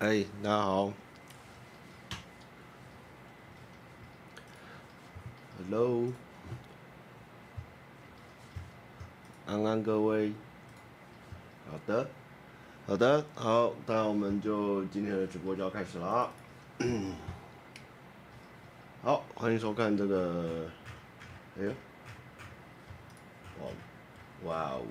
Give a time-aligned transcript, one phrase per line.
[0.00, 0.92] 哎，大家好
[5.56, 6.12] ，Hello，
[9.46, 10.32] 安安各位，
[11.70, 12.08] 好的，
[12.88, 16.06] 好的，好，那我们就今天的直播就要开始了。
[16.06, 16.32] 啊。
[19.04, 20.66] 好，欢迎收看这个，
[21.56, 21.70] 哎呦，
[23.62, 23.68] 哇，
[24.44, 24.82] 哇哦，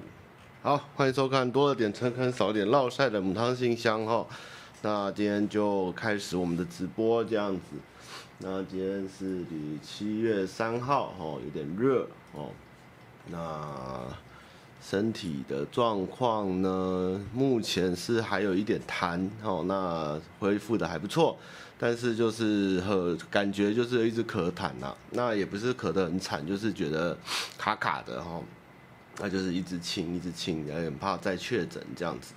[0.61, 4.25] 好，欢迎收看多了点诚恳，少点烙赛的母汤信箱哈。
[4.85, 7.61] 那今天就开始我们的直播这样子。
[8.39, 12.49] 那今天是第七月三号，哦，有点热哦。
[13.27, 14.01] 那
[14.81, 17.17] 身体的状况呢？
[17.33, 19.63] 目前是还有一点痰哦。
[19.65, 21.37] 那恢复的还不错，
[21.79, 24.93] 但是就是和感觉就是一直咳痰呐。
[25.11, 27.17] 那也不是咳得很惨，就是觉得
[27.57, 28.41] 卡卡的哈。
[29.19, 32.33] 那就是一直清，一直清，有点怕再确诊这样子。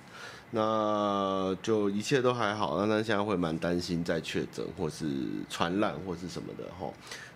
[0.51, 5.05] 那就一切都还好，那他现在会蛮担心再确诊或是
[5.49, 6.91] 传染或是什么的哈。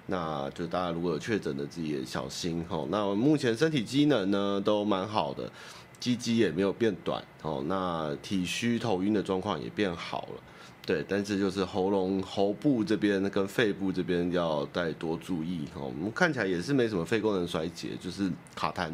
[0.07, 2.85] 那就大家如果有确诊的，自己也小心哈。
[2.89, 5.51] 那我目前身体机能呢都蛮好的，
[5.99, 7.63] 鸡鸡也没有变短哦。
[7.67, 10.41] 那体虚头晕的状况也变好了，
[10.85, 11.05] 对。
[11.07, 15.83] 但是就是喉咙、喉部这边跟肺部这边要再多注意哦。
[15.83, 18.89] 我们看起来也是没什么肺功能衰竭，就是卡痰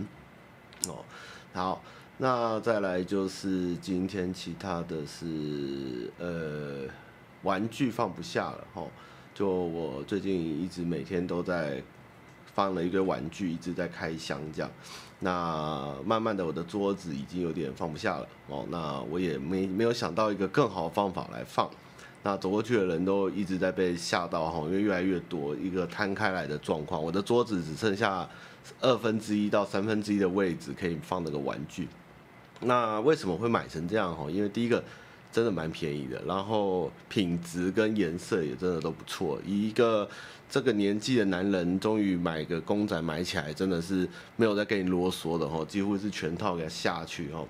[0.87, 1.05] 哦。
[1.53, 1.81] 好。
[2.19, 6.91] 那再来就是今天其他的是呃
[7.43, 8.83] 玩具放不下了哈，
[9.35, 11.79] 就我最近一直每天都在
[12.55, 14.71] 放了一堆玩具，一直在开箱这样。
[15.19, 21.69] 那慢慢的我的桌子已经有点放不下了哦，那我也没没有想到一个更好的方法来放。
[22.23, 28.27] 那走过去的人都一直在被吓到哈，因为越来越多一个摊开来的状况，我的桌子只剩下
[28.81, 31.87] 二分之一到三分之一的位置可以放那个玩具。
[32.61, 34.29] 那为什么会买成这样哈？
[34.29, 34.83] 因为第一个
[35.31, 39.39] 真的蛮便宜的，然后品质跟颜色也真的都不错。
[39.45, 40.09] 一个
[40.49, 47.45] 这个年纪的男人，终于买个公仔买起来，真的是没有在跟你啰嗦的哈，几乎是全套给他下去哈。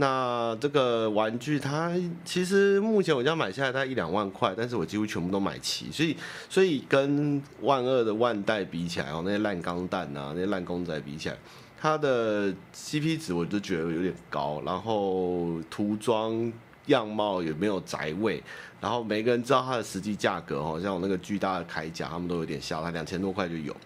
[0.00, 1.92] 那这个玩具它
[2.24, 6.16] 其实目前我家买下来大概一两万块，但是我几乎全部都买齐，所以
[6.48, 11.36] 所以跟万二的万代比起来哦，那些烂钢弹啊，那些烂公仔比起来。
[11.80, 16.52] 它的 CP 值我就觉得有点高，然后涂装
[16.86, 18.42] 样貌也没有宅味，
[18.80, 23.76] 然后每个人知道它的实际价格哦，像我那个巨大的铠甲，他们都有点笑，它两千多块就有。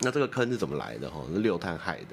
[0.00, 1.10] 那这个坑是怎么来的？
[1.10, 2.08] 哈，是六碳害的。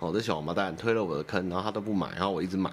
[0.00, 2.70] 哦，这小王八蛋推了我的坑，然后他都不买，然后我一直买。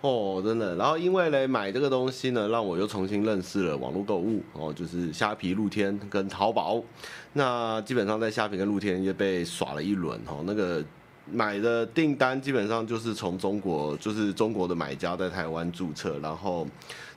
[0.00, 0.74] 哦，真的。
[0.74, 6.82] 然后因为嘞买这个东西呢，让我又重新认识了网络购物哦，就是虾皮、露天跟淘宝。
[7.34, 10.84] 那基本上在虾皮跟露天也被耍了一轮哦，那个。
[11.32, 16.66] 买的订单基本上就是从中国，就是中国的买家在台湾注册，然后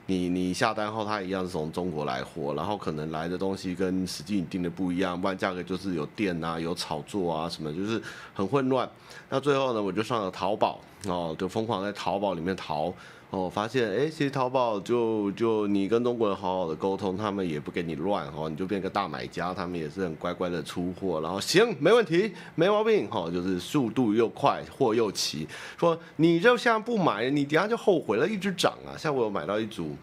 [0.06, 8.02] 你你下单后，他一样是从中国来货，然后可能来的东西跟实际你订的不一样，不然价格就是有垫啊、有炒作啊什么，就是
[8.34, 8.88] 很混乱。
[9.28, 12.92] 那最后呢，我就上了淘宝，哦，就疯狂在淘宝里面淘。
[13.32, 25.48] 哦，发现哎，其实淘宝就就你跟中国人好好的沟通，他们也不给你乱哦，你就变个大买家，他们也是很乖乖的出货，然后行，没问题，没毛病，哈，就是速度又快，货又齐。
[25.80, 28.92] 说你就现在不买，你等下就后悔了，一直涨啊。
[28.98, 29.96] 像我有买到一组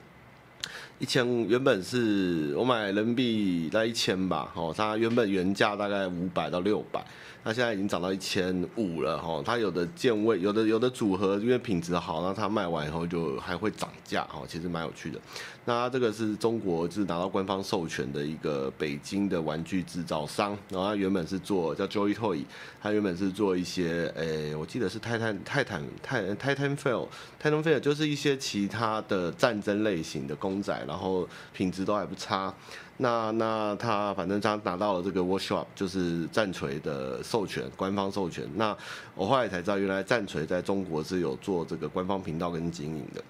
[0.97, 7.05] 一千，原本是我买人民币在一千吧，哦，它原本原价大概五百到六百。
[7.43, 15.19] 它现在已经涨到一千五了哈，它有的键位，有的有的组合，因为品质好，那它卖完以后就还会涨价哈，其实蛮有趣的。
[15.69, 22.43] 那这个是中国就是拿到官方授权的一个北京的玩具制造商，然后他原本是做叫 Joy Toy，
[22.81, 27.05] 他原本是做一些诶、我记得是泰坦泰坦泰泰坦 Fail
[27.37, 32.51] 泰坦 Fail 就是一些其他的战争类型的公仔，然后品质都还不差。
[32.97, 38.43] 那那他反正他拿到了这个 workshop，就是战锤的授权，官方授权。
[38.55, 38.75] 那
[39.13, 43.23] 我后来才知道，原来战锤在中国是有做这个官方频道跟经营的。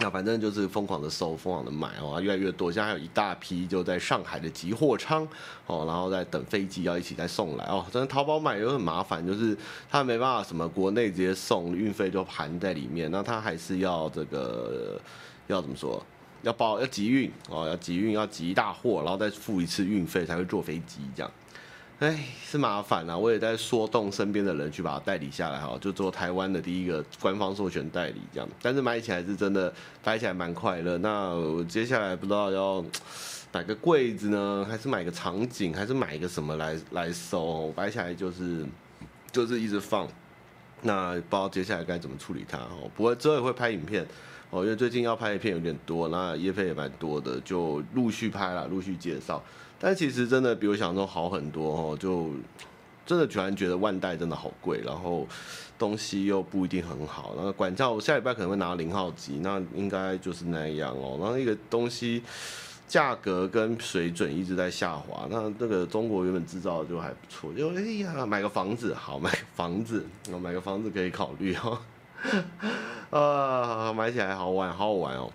[0.00, 2.70] 那反正就是疯狂的收，疯狂的买哦，越来越多。
[2.70, 5.26] 现在还有一大批就在上海的集货仓
[5.66, 7.84] 哦，然后在等飞机要一起再送来哦。
[7.90, 9.56] 真的淘宝买又很麻烦，就是
[9.90, 13.10] 他没办法什么国内直接送，运费就含在里面。
[13.10, 15.00] 那他还是要这个
[15.48, 16.00] 要怎么说？
[16.42, 21.30] 要包要集运哦，要集运要集一大货，然后再付一次运费才会坐飞机这样，
[22.00, 23.18] 哎，是麻烦啊！
[23.18, 28.48] 我也在说动身边的人去把它代理下来哈，就做台湾的第一个官方授权代理这样。
[28.62, 29.72] 但是买起来是真的，
[30.04, 30.96] 摆起来蛮快乐。
[30.98, 32.84] 那我接下来不知道要
[33.52, 37.72] 买个柜子呢，还是买个场景，还是买个什么来来收？
[37.72, 38.64] 摆起来就是
[39.32, 40.06] 就是一直放。
[40.82, 42.88] 那不知道接下来该怎么处理它哦。
[42.94, 44.06] 不过之后也会拍影片
[44.50, 49.42] 哦，因为最近要拍的片有点多，那业费也蛮多的，就陆续拍了，陆续介绍。
[49.78, 52.30] 但其实真的比我想象中好很多哦，就
[53.06, 55.26] 真的突然觉得万代真的好贵，然后
[55.78, 57.34] 东西又不一定很好。
[57.36, 61.16] 然后管教我下礼拜可能会拿零号机，那应该就是那样哦。
[61.20, 62.22] 然后一个东西。
[62.88, 70.06] 价格跟水准一直在下滑，那那个中国原本制造就还不错，就哎呀买个房子好，买房子，
[70.42, 71.78] 买个房子可以考虑哦，
[73.12, 75.30] 啊买起来好玩，好好玩哦，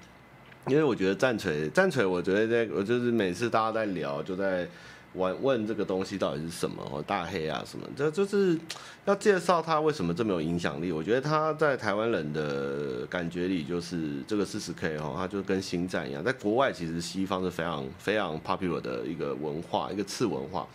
[0.67, 4.67] 因为我觉得战锤战锤，我觉得在我就是每次大家在聊就在。
[5.15, 6.83] 问问这个东西到底是什么？
[6.83, 7.87] 或，大黑啊什么？
[7.95, 8.57] 这就是
[9.05, 10.91] 要介绍它为什么这么有影响力。
[10.91, 20.67] 我觉得它在台湾人的感觉里，就是这个四十 K 哦，它就跟星战一样，在国外其实西方是非常非常 popular 的一个文化，一个次文化。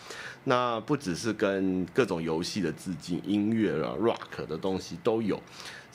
[0.44, 5.42] 那不只是跟各种游戏的致敬，音乐啊 rock 的东西都有。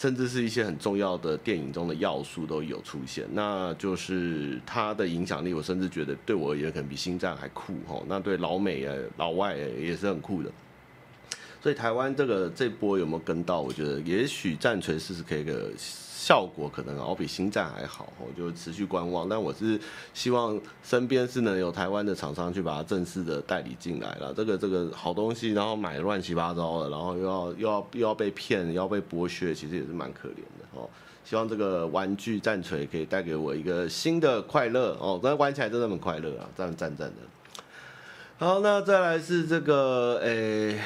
[0.04, 5.54] 甚至是一些很重要的电影中的要素都有出现，那就是它的影响力。
[5.54, 8.04] 我甚至觉得对我而言可能比星战还酷吼。
[8.06, 10.52] 那对老美啊、老外也是很酷的。
[11.62, 13.62] 所以台湾这个这波有没有跟到？
[13.62, 15.72] 我觉得也许战锤四十 K 的。
[16.26, 19.28] 效果可能哦比星战还好，我就持续观望。
[19.28, 19.78] 但我是
[20.14, 24.34] 希望身边是能有台湾的厂商去把它正式的代理进来了。
[24.34, 30.90] 这个这个好东西，然后买乱七八糟的，然后又要又要又要被骗，又要被剥削，其实也是蛮可怜的哦。
[31.26, 37.16] 希望这个玩具战锤可以带给我一个新的快乐哦，但玩起来真的很快乐啊，这样赞赞的。
[38.38, 40.80] 好，那再来是这个诶。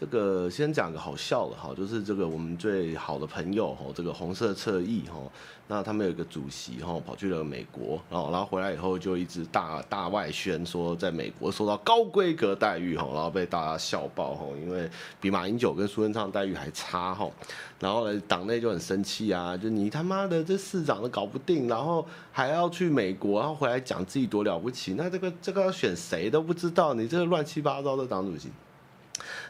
[0.00, 5.20] 这个先讲个好笑的哈，就是这个我们最好的朋友哈，这个红色侧翼哈，
[5.68, 14.88] 那他们有一个主席哈，跑去了美国，然后然后回来以后就一直大大外宣说在美国受到高规格待遇哈，然后被大家笑爆哈，因为
[15.20, 17.30] 比马英九跟苏贞昌待遇还差哈，
[17.78, 28.48] 然后呢党内就很生气啊，就你他妈的这市长都搞不定，然后还要去美国，然后回来讲自己多了不起，那这个这个要选谁都不知道，你这个乱七八糟的党主席。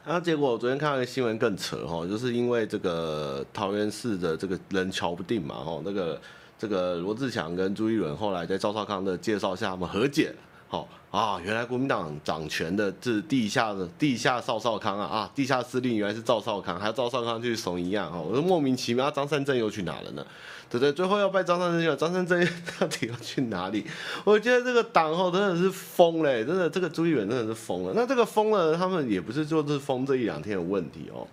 [0.04, 6.20] 然后结果我昨天看到个新闻更扯哈，就是因为这个桃园市的这个人瞧不定嘛哈，那个
[6.58, 10.34] 这个罗志强跟朱一伦后来在赵少康的介绍下，他们和解。
[10.68, 20.24] 好啊，原来国民党掌权的是地下的地下赵少康啊啊，地下司令原来是赵少康，还有赵少康去怂一样哈，我说莫名其妙，张善政又去哪了呢？
[20.70, 22.40] 对对，最后要拜张善政去了，张善政
[22.78, 23.84] 到底要去哪里？
[24.24, 27.92] 我觉得这个党哦真的是疯嘞，真的这个朱立伦真的是疯了。
[27.94, 31.26] 那这个疯了，他们也不是就是疯这一两天的问题哦，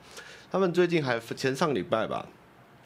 [0.51, 2.25] 他们最近还前上礼拜吧。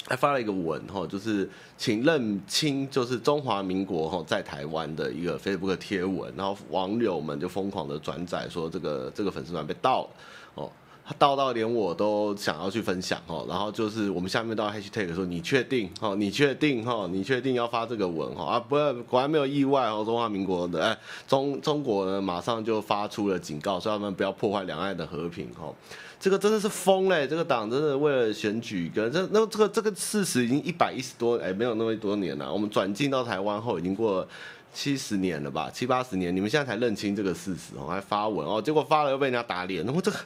[0.07, 10.09] 还发了一个文哈，就是请认清，就是中华民国哈在台湾的一个 Facebook 贴文，然后网友们就疯狂的转载说这个这个粉丝团被盗了
[10.55, 10.71] 哦，
[11.17, 20.97] 到到连我都想要去分享哦，然后就是我们下面都要 hashtag 说你确定哦，你确定哈，你确定要发这个文哈啊，不果然没有意外哦，中华民国的哎
[21.27, 25.73] 中中国呢马上就发出了警告，说他们不要破坏两岸的和平哦。
[26.19, 27.27] 这个真的是疯嘞！
[27.27, 32.53] 这个党真的为了选举跟这那这个这个事实已经一百一十多哎，没有那么多年了。
[32.53, 34.27] 我们转进到台湾后已经过了
[34.71, 40.17] 七十年了吧，七八十年，你们现在才认清这个事实哦，还发文哦，结果发了又被人家打脸，那么这个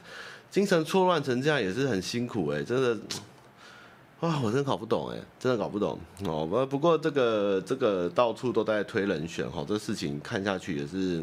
[0.56, 2.98] 精神错乱成这样也是很辛苦哎，真的
[4.20, 6.46] 啊，我真搞不懂哎，真的搞不懂哦。
[6.46, 11.22] 不不过这个这个到处都在推人选哈，这事情看下去也是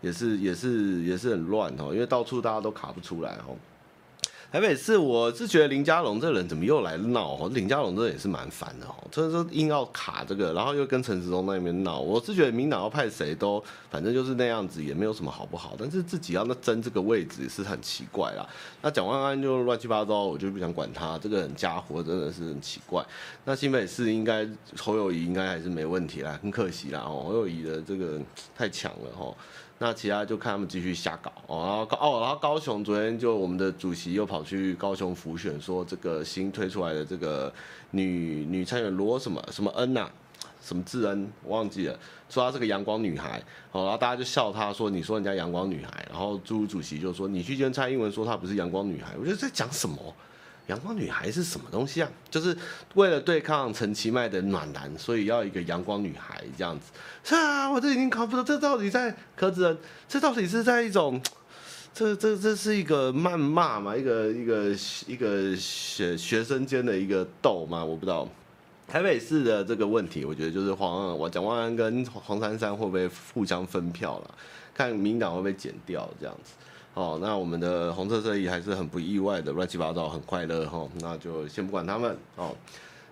[0.00, 3.54] 也是也是也是很乱哦，因为到处大家都卡不出来哦。
[4.52, 7.34] 台北市，我是觉得林佳龙这人怎么又来闹？
[7.34, 12.00] 哦，林佳龙这也是蛮烦的哦，所以说硬要卡这个，然后又跟陈时中那边闹。
[12.00, 15.74] 我是觉得民党要派谁都，反正就是那样子，也没有什么好不好。
[15.76, 18.48] 但是自己要那争这个位置是很奇怪啦。
[18.80, 21.18] 那蒋万安就乱七八糟，我就不想管他。
[21.18, 23.04] 这个人家伙真的是很奇怪。
[23.44, 24.48] 那新北市应该
[24.78, 28.20] 侯友宜应该还是没问题啦，很可惜啦哦，侯友宜的这个
[28.56, 29.36] 太强了哦。
[29.78, 31.30] 那其他就看他们继续瞎搞。
[31.46, 37.52] 哦，然后高哦，然后高雄昨天就我们的主席又跑去高雄辅选，说这个新推出来的这个
[37.90, 40.10] 女女参选罗什么什么恩呐、啊，
[40.62, 41.98] 什么智恩忘记了，
[42.30, 43.42] 说她是个阳光女孩，
[43.72, 49.96] 哦，然后大家就笑她说，你说人家阳光女孩，然后朱主席就说你去跟蔡英文说她不是阳光女孩，我觉得在讲什么？
[50.66, 52.10] 阳光女孩是什么东西啊？
[52.30, 52.56] 就是
[52.94, 56.86] 为了对抗陈其迈的暖男，所以要一个阳光女孩这样子。
[57.22, 61.20] 是啊，我这已经搞不懂，这到底在柯志恩，这到底是在一种，
[61.94, 63.96] 这这这是一个谩骂嘛？
[63.96, 64.74] 一个一个
[65.06, 67.84] 一个学学生间的一个斗吗？
[67.84, 68.28] 我不知道。
[68.88, 74.34] 台北市的这个问题，我觉得就是黄我蒋万安跟黄珊珊会不会互相分票了？
[74.72, 76.52] 看民党会不会减掉这样子。
[76.96, 80.90] 哦，那我们的红色侧翼还是很不意外的，乱七八糟，很快乐哈、哦。
[81.02, 82.56] 那就先不管他们哦。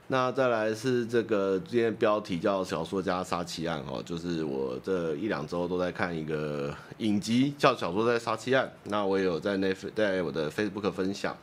[0.06, 11.36] 那再来是这个今天标题叫《小说家杀妻案》哦，就是我这一两周都在看一个影集叫《小说家杀妻案》，那我也有在那在我的 Facebook 分享。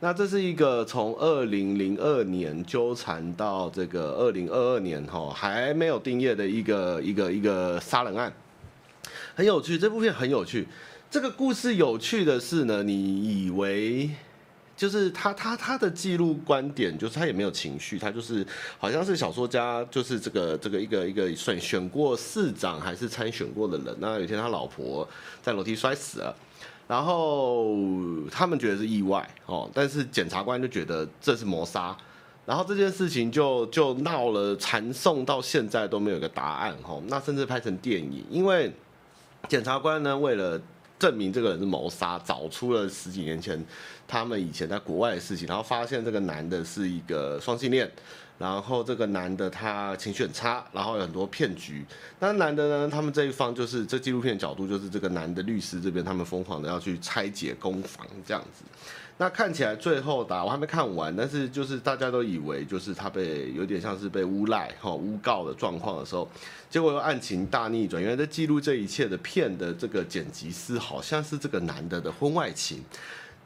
[0.00, 8.30] 那这是一个从二零零二年纠缠到这个二零二二年哈还没有定谳的一个一个一个杀人案，
[9.34, 9.78] 很有趣。
[9.78, 10.68] 这部片很有趣。
[11.10, 14.10] 这个故事有趣的是呢，你以为。
[14.76, 18.46] 就是他他他的记录观点，就是他也没有情绪，他就是
[18.78, 23.86] 好像是小说家，就是这个这个一个一个选选过市长还是参选过的人。
[23.98, 25.04] 那有一天他老婆
[25.42, 26.32] 在楼梯摔死了，
[26.86, 27.74] 然后
[28.30, 31.96] 他们觉得是意外哦，但是检察官就觉得这是谋杀，
[32.46, 38.72] 然后这件事情就就闹了缠讼到现在都没有个答案哦，那甚至拍成电影，因为
[39.48, 40.62] 检察官呢为了。
[40.98, 43.62] 证明这个人是谋杀，找出了十几年前
[44.06, 47.90] 他们以前在国外的事情，然后发现这个男的是一个双性恋，
[48.38, 51.84] 然后这个男的他情绪很差，然后有很多骗局。
[52.18, 58.64] 那男的呢，他们这一方就是这纪录片角度，就是这个男的律师这边，他们疯狂的要去拆解攻防这样子。
[59.20, 66.30] 那看起来最后打我还没看完，但是就是大家都以为就是他被有点像是被诬赖哈诬告的状况的时候，
[66.70, 72.80] 结果又案情大逆转，原来在记录这一切的片的这个剪辑师好像是这个男的的婚外情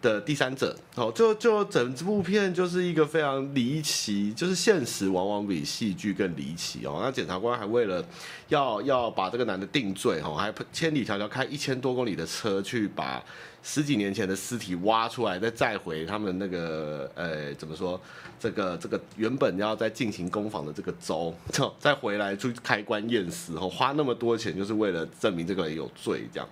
[0.02, 7.00] 的第三者哦，就就整部片就是一个非常离奇，就是现实往往比戏剧更离奇哦。
[7.02, 8.04] 那检察官还为了
[8.48, 13.24] 要要把这个男的定罪哈，还千里迢迢开一千多公里的车去把。
[13.62, 18.00] 十几年前的尸体挖出来，再再回他们那个呃，怎么说？
[18.38, 21.32] 这个这个原本要在进行攻防的这个州，
[21.78, 26.48] 再回来去开棺验尸，哦花那么多钱，就是为了证明这个人有罪，这样。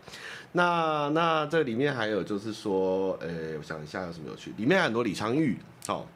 [0.52, 4.52] 那那这里面还有就是说，呃，我想一下有什么有趣？
[4.56, 5.56] 里面很多李昌钰，
[5.88, 6.06] 哦。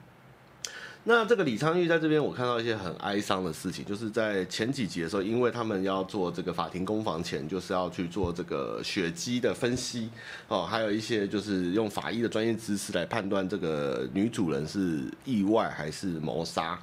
[1.06, 10.08] 那这个李昌钰在这边，我看到一些很哀伤的事情，就是在前几集的时候，因为他们要做这个法庭攻防前，就是要去做这个血迹的分析，
[10.48, 16.78] 哦，还有一些就是用法医的专业知识来判断这个女主人是意外还是谋杀。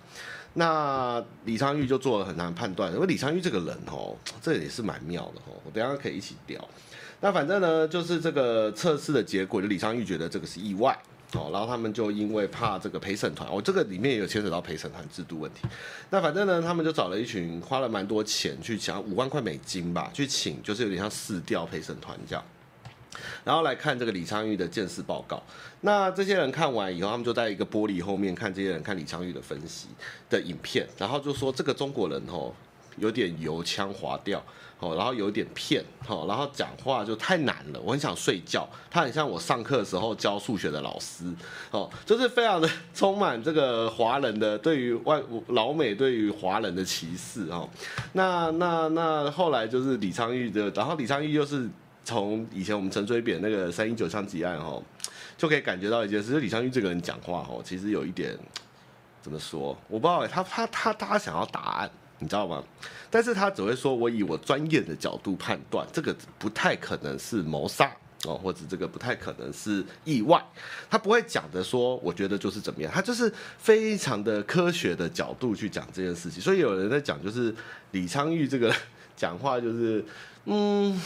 [0.54, 6.70] 那李昌钰就做了很难判断，因为李昌钰这个人哦，这也是蛮妙的哦，我等下可以一起聊。
[7.22, 10.96] 那反正呢，就是这个测试的结果，就李昌钰觉得这个是意外。
[11.34, 15.62] 哦，然后他们就因为怕这个陪审团，我、哦、这个里面也有牵扯到陪审团制度问题。
[16.10, 22.44] 那反正呢，他们就找了一群花了蛮多钱去抢五万块美金吧，去请就是有点像市调陪审团这样，
[23.44, 25.42] 然后来看这个李昌钰的鉴识报告。
[25.82, 29.88] 那这些人看完以后，他们就在一个玻璃后面看这些人看李昌钰的分析
[30.30, 32.54] 的影片，然后就说这个中国人哦，
[32.98, 34.44] 有点油腔滑调。
[34.82, 38.68] 哦，然后有点骗，哦，然后讲话就太难了，我很想睡觉。
[38.90, 41.24] 他很像我上课的时候教数学的老师，
[41.70, 47.70] 哦，就是非常的 充满这个华人的对于外老美对于华人的歧视，哦。
[48.14, 51.70] 那那那后来就是李昌钰的，然后李昌钰又是
[52.04, 54.82] 从以前我们陈水扁那个三一九枪击案，哦，
[55.38, 58.36] 就可以感觉到一件事，就李昌钰这个人讲话，哦，其实有一点
[59.22, 61.92] 怎么说，我不知道，他他他他想要答案。
[62.22, 62.64] 你知道吗？
[63.10, 67.92] 但是他只会说，我以我专业的角度判断，这个不太可能是谋杀
[68.26, 70.42] 哦，或者这个不太可能是意外。
[70.88, 76.40] 他不会讲的说，我觉得就是怎么样，他就是非常的科学的角度去讲这件事情。
[76.40, 77.54] 所以有人在讲，就是
[77.90, 78.74] 李昌钰这个
[79.18, 80.06] 讲话就是，
[80.46, 81.02] 嗯，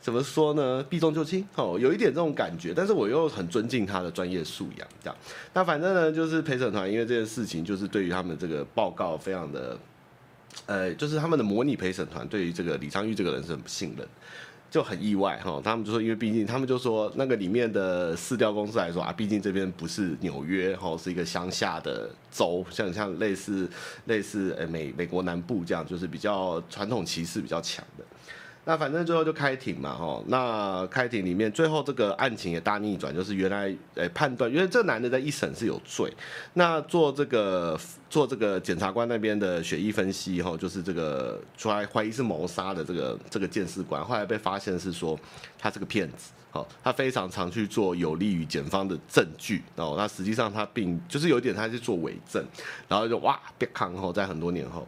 [0.00, 0.82] 怎么说呢？
[0.88, 2.72] 避重就轻哦，有一点这种感觉。
[2.72, 5.16] 但是我又很尊敬他的专业素养，这样。
[5.52, 9.76] 那反正呢，就是陪审团因为这件事情，就是对于他们这个报告非常的。
[10.66, 14.06] 呃，就是他们的模拟陪审团对于这个李昌钰这个人是很不信任，
[14.70, 15.60] 就很意外哈。
[15.64, 23.68] 他们就说，因为毕竟他们就说那个里面的市调公司来说啊，毕竟这边不是纽约哈，是一个乡下的州，像像类似
[24.04, 28.04] 类似诶美美国南部这样，就是比较传统歧视比较强的。
[28.70, 36.08] 那反正最后就开庭嘛，哈，那开庭里面最后这个案情也大逆转，就是原来诶判断，因为这男的在一审是有罪，
[36.54, 37.76] 那做这个
[38.08, 45.18] 做这个检察官那边的血液分析，哈，就是这个出来怀疑是谋杀的这个这个鉴识官，后来被发现是说
[45.58, 52.46] 他是个骗子，哦，他非常常去做有利于检方的证据，哦，那实际上他并就是有点他是做伪证，
[52.86, 54.86] 然后就哇别康后在很多年后，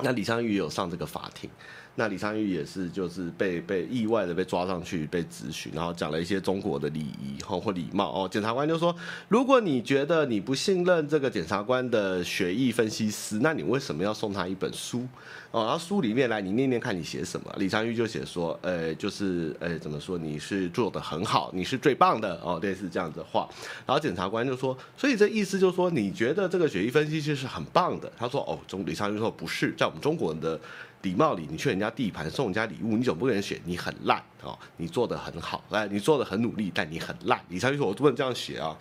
[0.00, 1.48] 那李昌钰有上这个法庭。
[1.96, 8.28] 那李昌钰也是就是被被意外的被抓上去被质询，然后讲了一些中国的礼仪或或礼貌哦。
[8.28, 8.94] 检察官就说，
[9.28, 15.06] 如果你觉得你不信任这个检察官的学艺分析师，那你为什么要送他一本书
[15.52, 15.62] 哦？
[15.62, 17.54] 然后书里面来你念念看你写什么？
[17.58, 20.18] 李昌钰就写说，呃，就是呃怎么说？
[20.18, 23.48] 你是做得很好，你是最棒的哦，类似这样子的话。
[23.86, 28.10] 然后检察官就说，所以这意思就是说，你觉得这个学艺分析师是很棒的？
[28.18, 30.58] 他说，哦，中李昌钰说不是，在我们中国人的。
[31.04, 37.38] 礼貌里，你去人家地盘送人家礼物，你总不能写你很烂哦，你做的很好，来，你做的很努力，但你很烂。
[37.50, 38.76] 李昌钰说：“我不能这样写啊。”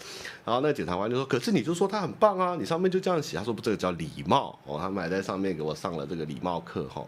[0.46, 7.06] 然后那检察官就说：“可是你就说他很棒啊，你上面就这样写。”他说：“不，这个叫礼貌哦。”他们还在上面给我上了这个礼貌课哈。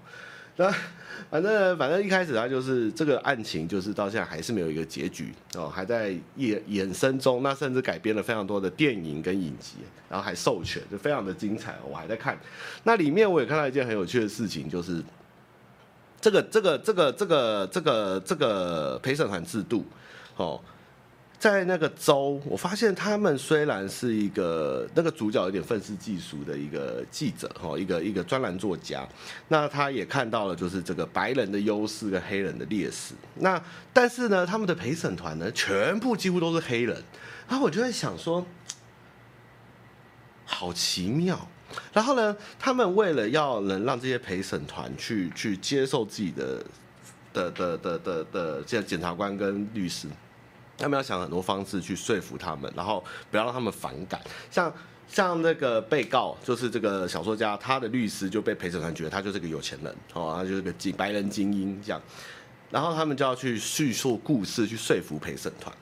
[0.57, 0.73] 那
[1.29, 7.43] 反正反正一开始他就是这个案情，就是到现在还是没有一个结局哦，还在衍衍生中。
[7.43, 9.77] 那甚至改编了非常多的电影跟影集，
[10.09, 11.75] 然后还授权，就非常的精彩。
[11.89, 12.37] 我还在看，
[12.83, 15.03] 那里面我也看到一件很有趣的事情，就是
[16.21, 19.85] 这个这个这个这个这个这个陪审团制度
[20.37, 20.59] 哦。
[21.37, 29.07] 在那个州，我发现他们虽然是一个那个主角有点愤世嫉俗的一个记者哈，一个一个专栏作家，
[29.49, 33.13] 那他也看到了就是这个白人的优势跟黑人的劣势。
[33.35, 33.61] 那
[33.93, 37.03] 但是呢，他们的陪审团呢，全部几乎都是黑人。
[37.47, 38.43] 然后我就在想说，
[40.45, 41.47] 好奇妙。
[41.93, 46.65] 然后呢，他们为了要能让这些陪审团去去接受自己的
[47.33, 50.07] 的的的的的检察官跟律师。
[50.77, 54.19] 他们要想很多方式去说服他们，然后不要让他们反感。
[54.51, 54.71] 像
[55.07, 62.01] 像那个被告，就是这个小说家，他的律师就被陪审团觉得他就是个有钱人，哦，他就是个精白人精英这样。
[62.71, 65.73] 然后他们就要去叙述故事，去说服陪审团。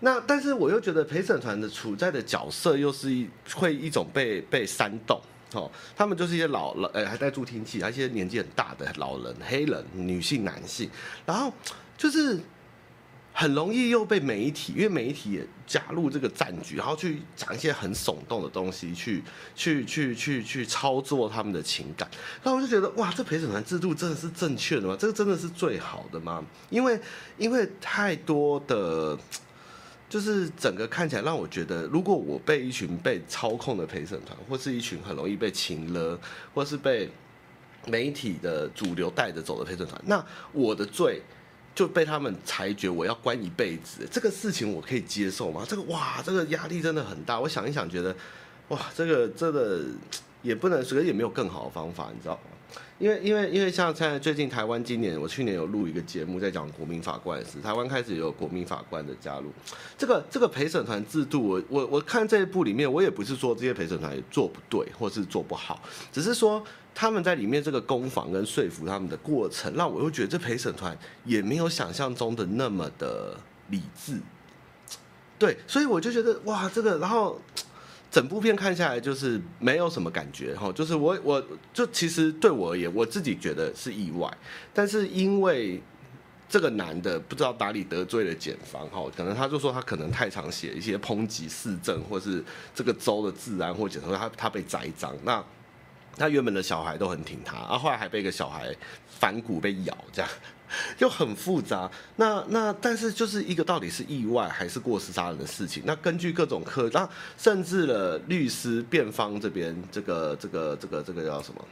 [0.00, 5.20] 那但是我又觉得陪审团的处在的角色又是一会一种被被煽动，
[5.52, 10.88] 哦，他们就是一些老老，呃，还在助听器，还一些年纪很大的老人、黑人、女性、男性，
[11.26, 11.52] 然后
[11.98, 12.40] 就是。
[13.40, 19.22] 很容易又被媒体，因为媒体也加入这个战局，然后去讲一些很耸动的东西，去
[19.54, 22.10] 去去去去操作他们的情感。
[22.42, 24.96] 然后我就觉得，哇，这陪审团制度真的是正确的吗？
[24.98, 26.44] 这个真的是最好的吗？
[26.68, 26.98] 因为
[27.36, 29.16] 因为太多的，
[30.10, 36.18] 就是整个看起来让我觉得，如果我被一群被操控的陪审团，或是一群很容易被情勒，
[36.52, 37.08] 或是被
[37.86, 41.22] 媒体的主流带着走的陪审团，那我的罪。
[41.78, 45.64] 就被他们裁决我要关一辈子，这个事情我可以接受吗？
[45.64, 47.38] 这个哇，这个压力真的很大。
[47.38, 48.12] 我想一想，觉得
[48.70, 49.84] 哇，这个真的
[50.42, 52.57] 也不能，所以也没有更好的方法，你知道吗？
[52.98, 59.52] 因为因为因为像现在最近台湾今年，我去年有录一个节目在讲国民法官的事，台湾开始有国民法官的加入。
[59.96, 65.80] 这个这个陪审团制度，我我我看这一部里面，我也不是说这些陪审团也做不对或是做不好，
[66.12, 66.64] 只是说。
[67.00, 74.18] 他们在里面这个攻防跟说服他们的过程，让我又觉得这陪审团也没有想象中的那么的理智。
[75.38, 77.40] 对，所以我就觉得哇，这个然后
[78.10, 84.30] 整部片看下来就是没有什么感觉哈，就是我我就其实对我而言，我自己觉得是意外，
[84.72, 85.82] 但是因为
[86.48, 92.42] 这个男的不知道哪里得罪了检方哈，可能他就说他可能太常写一些抨击市政或是
[92.74, 95.44] 这个州的治安或者说他他被栽赃那。
[96.16, 98.74] 他原本的小孩都很挺他，啊，后来还被一个小孩
[99.06, 100.28] 反骨被咬，这样
[100.96, 101.90] 就很复杂。
[102.16, 105.82] 那那但是就是一个到底是意外还是过失杀人的事情？
[105.86, 111.64] 那根据各种科，那甚至了律师辩方这边，这个这个这个这个叫什么？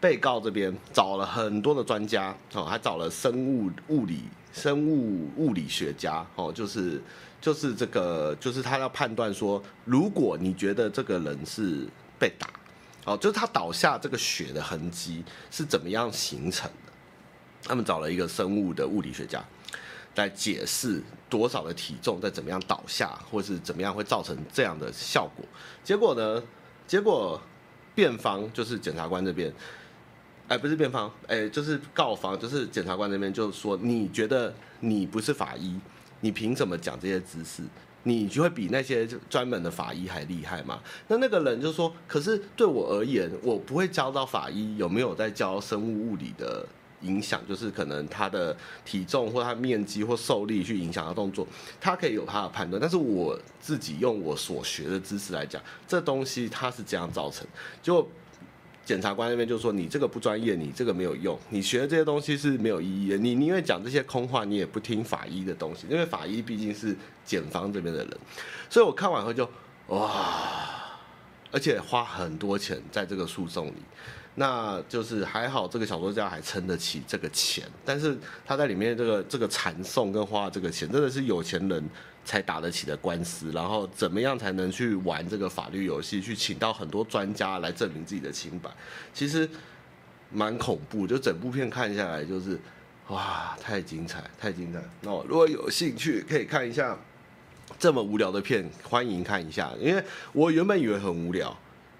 [0.00, 7.02] 被告这边找了很多的专家哦，还找了生物物理、生物物理学家哦，就是
[7.40, 11.86] 就是这个就是他要判断说，如果你觉得这个人是
[12.18, 12.48] 被打。
[13.04, 16.87] 哦，就是他倒下这个血的痕迹是怎么样形成的？
[17.68, 19.44] 他们找了一个生物的物理学家
[20.16, 25.44] 来解释多少的体重在怎么样倒下，或是怎么样会造成这样的效果。
[25.84, 26.42] 结果呢？
[26.86, 27.38] 结果
[27.94, 29.52] 辩方就是检察官这边，
[30.48, 35.78] 哎，不是辩方，哎，就是告方，就是检察官这边，就是说你觉得你不是法医，
[36.20, 37.62] 你凭什么讲这些知识？
[38.04, 40.80] 你就会比那些专门的法医还厉害吗？
[41.08, 46.66] 那那个人就说：“可是对我而言，我不会教到法医有没有在教生物物理的
[47.02, 51.46] 影响，就是可能他的体重或他面积或受力去影响他动作，
[51.80, 52.80] 他可以有他的判断。
[52.80, 57.46] 但是我自己用我所学的知识来讲，这东西它是这样造成
[57.82, 58.06] 就。”
[58.88, 63.18] 检察官那边就说：“你这个不专业，你这个没有用，你学的这些东西是没有意义的。
[63.18, 68.18] 你宁愿讲这些空话，你也不听法医的东西，因为法医毕竟是检方这边的人。
[68.70, 69.46] 所以我看完后就
[69.88, 70.87] 哇，
[71.50, 73.82] 而且花很多钱在这个诉讼里。
[74.34, 81.84] 那就是还好，这个小说家还撑得起这个钱，但是他在里面这个这个缠讼跟花这个钱，真的是有钱人
[82.24, 83.50] 才打得起的官司。
[83.50, 88.70] 然后怎么样才能去玩这个法律游戏，去请到很多专家来证明自己的清白，
[89.12, 89.48] 其实
[90.30, 91.04] 蛮恐怖。
[91.04, 92.56] 就整部片看下来，就是
[93.08, 94.80] 哇，太精彩，太精彩。
[95.00, 96.96] 那如果有兴趣，可以看一下
[97.78, 101.56] 这么无聊的片，欢迎看一下，因为我原本以为很无聊。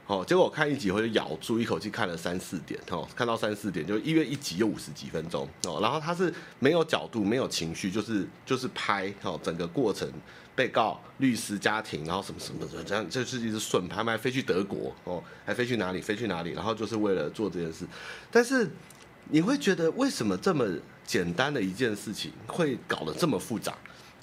[0.08, 10.10] 哦，结果我看一集，我就咬住一口气看了三四点，哦，看到三四点就一月一集又五十几分钟，哦，然后他是没有角度、没有情绪，就是就是拍，哦，整个过程，
[10.56, 16.00] 被告、律师、家庭，然后什么什么的，这样就是一直顺拍卖，飞去德国，哦，还飞去哪里？
[16.00, 16.52] 飞去哪里？
[16.52, 17.86] 然后就是为了做这件事，
[18.30, 18.66] 但是
[19.28, 20.66] 你会觉得为什么这么
[21.04, 23.76] 简单的一件事情会搞得这么复杂？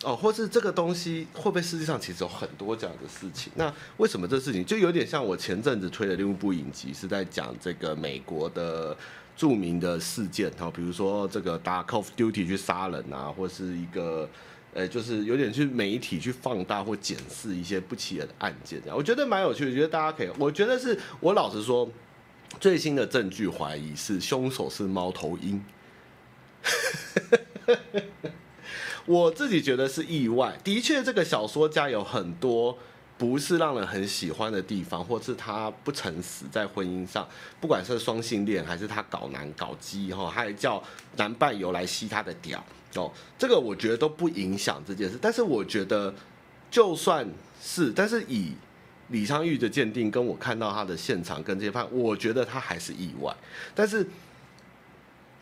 [0.05, 3.51] 哦，或是这个东西会不会世界上其实有很多这样的事情？
[3.55, 8.95] 那为什么这事情就有点像我前阵子推的另一部影集，是在讲这个美国的
[9.35, 14.29] 著名的事件，哈，比如说这个打 Call of Duty 去杀人啊，或是一个，
[14.75, 21.89] 呃，就是有点去媒体去放大或检视一些不起眼的案件，这样我觉得蛮有趣的，我觉得大家可以，我觉得是我老实说，
[22.59, 25.65] 最新的证据怀疑是凶手是猫头鹰。
[29.05, 32.75] 我自己觉得是意外，的确，这个小说家有很多
[33.19, 37.27] 不是让人很喜欢的地方，或是他不诚实在婚姻上，
[37.61, 40.81] 不管是双性恋还是他搞男搞基哈，还叫
[41.17, 42.63] 男伴游来吸他的屌
[42.95, 45.19] 哦，这个我觉得都不影响这件事。
[45.21, 46.11] 但是我觉得
[46.71, 47.27] 就算
[47.61, 48.53] 是，但是以
[49.09, 53.31] 李昌钰的鉴定跟我看到他的现场跟这些判，我觉得他还是意外，
[53.75, 54.07] 但是。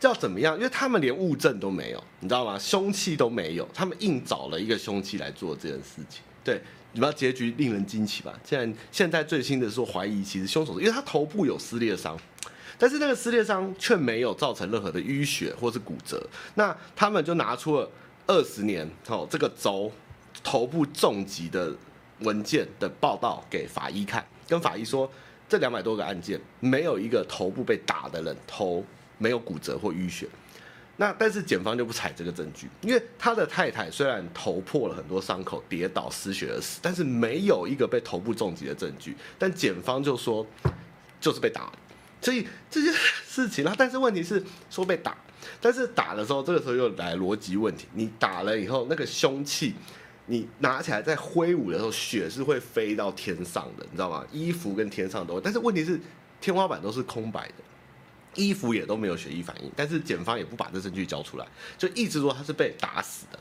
[0.07, 0.55] 要怎么样？
[0.55, 2.57] 因为他们连物证都没有，你知道吗？
[2.59, 6.21] 凶器都没有，他们硬找了一个凶器来做这件事情。
[6.43, 6.61] 对，
[6.91, 8.37] 你知道结局令人惊奇吧？
[8.43, 12.17] 现在现在最新的说怀疑，其实凶手因为他头部有撕裂伤，
[12.77, 16.21] 但是那个撕裂伤却没有造成任何的淤血或是骨折。
[16.55, 17.89] 那他们就拿出了
[18.27, 19.91] 二十年哦，这个轴
[20.43, 21.73] 头部重击的
[22.19, 25.09] 文件的报道给法医看，跟法医说
[25.47, 28.83] 这两百多个案件没有一个头部被打的人头。
[29.17, 30.27] 没有骨折或淤血，
[30.97, 40.45] 那但是检方就不采这个证据，因为他的太太虽然头破了很多伤口，跌倒失血而死，但是没有一个被头部重击的证据，但检方就说
[41.19, 41.71] 就是被打，
[42.21, 45.17] 所以这件事情啦，但是问题是说被打，
[45.59, 49.73] 但是打的时候，这个时候又来逻辑问题，你打了以后那个凶器，
[50.27, 54.23] 你拿起来在挥舞的时候，血是会飞到天上的，你知道吗？
[54.31, 55.99] 衣服跟天上都会，但是问题是
[56.39, 57.55] 天花板都是空白的。
[58.35, 61.45] 衣服也都没有血液反应，但是检方也不把这证据交出来，
[61.77, 63.39] 就一直说他是被打死的。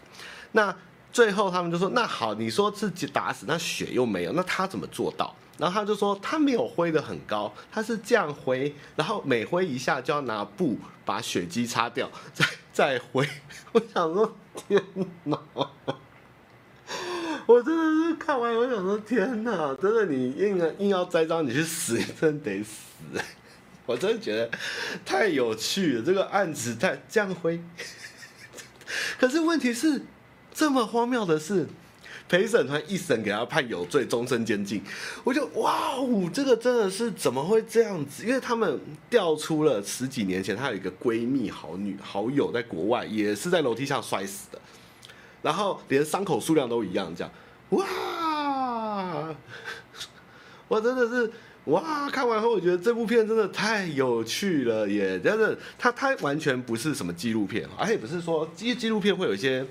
[0.52, 0.74] 那
[1.12, 13.28] 最后他们就说：“那好，你说自己打死，那血又没有，那他怎么做到？”然后他就说：“他没有挥得很高，他是这样挥，然后每挥一下就要拿布把血迹擦掉，再再挥。”
[13.72, 14.82] 我想说：“天
[15.24, 15.38] 哪！”
[17.44, 19.74] 我真的是看完，我想说：“天哪！
[19.74, 22.78] 真的，你硬硬要栽赃你去死，你真得死。”
[23.84, 24.48] 我真的觉得
[25.04, 27.60] 太有趣了，这个案子太这样挥。
[29.18, 30.02] 可是问题是，
[30.54, 31.66] 这么荒谬的是，
[32.28, 34.82] 陪审团一审给他判有罪，终身监禁。
[35.24, 38.24] 我就哇哦，这个真的是怎么会这样子？
[38.24, 44.60] 因为他们调出了十几年前，他有一个闺蜜好女好友在国外也是在楼梯上摔死的，
[45.42, 47.32] 然后连伤口数量都一样，这样
[47.70, 49.34] 哇，
[50.68, 51.32] 我真的是。
[51.66, 52.10] 哇！
[52.10, 55.20] 看完后，我觉得这部片真的太有趣了耶！
[55.20, 59.64] 真的，它它完全不是什么纪录片，而且不是说纪纪录片会有一些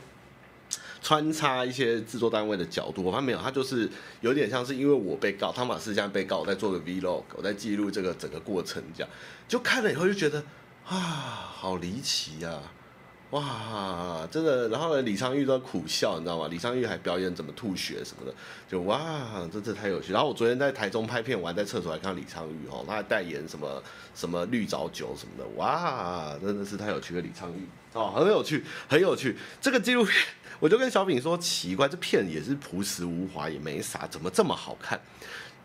[1.02, 3.90] 穿插一些制作单位的角度，我发现没有，它就是
[4.22, 9.10] 有点像是因为我被告，汤马士这样被告，我在做个 vlog，我在记录这个整个过程，这样
[9.48, 10.42] 就看了以后就觉得
[10.86, 12.58] 啊，好离奇呀！
[13.32, 16.50] 哇，真的，然后呢，李昌钰都苦笑，你知道吗？
[16.52, 18.36] 李昌钰还表演怎么吐血什么的，
[18.70, 20.12] 就哇，这这太有趣。
[20.12, 23.82] 然后我昨天在台中拍片完，在厕所还看到李昌钰哦，他还代言什么
[24.14, 27.60] 什么绿藻酒什么的，哇，真的是太有趣了，李昌钰
[27.94, 29.38] 哦，很有趣，很有趣。
[29.62, 30.14] 这个纪录片，
[30.60, 35.00] 我就跟小饼说，奇怪，这片也是朴实无华，也没啥，怎么这么好看？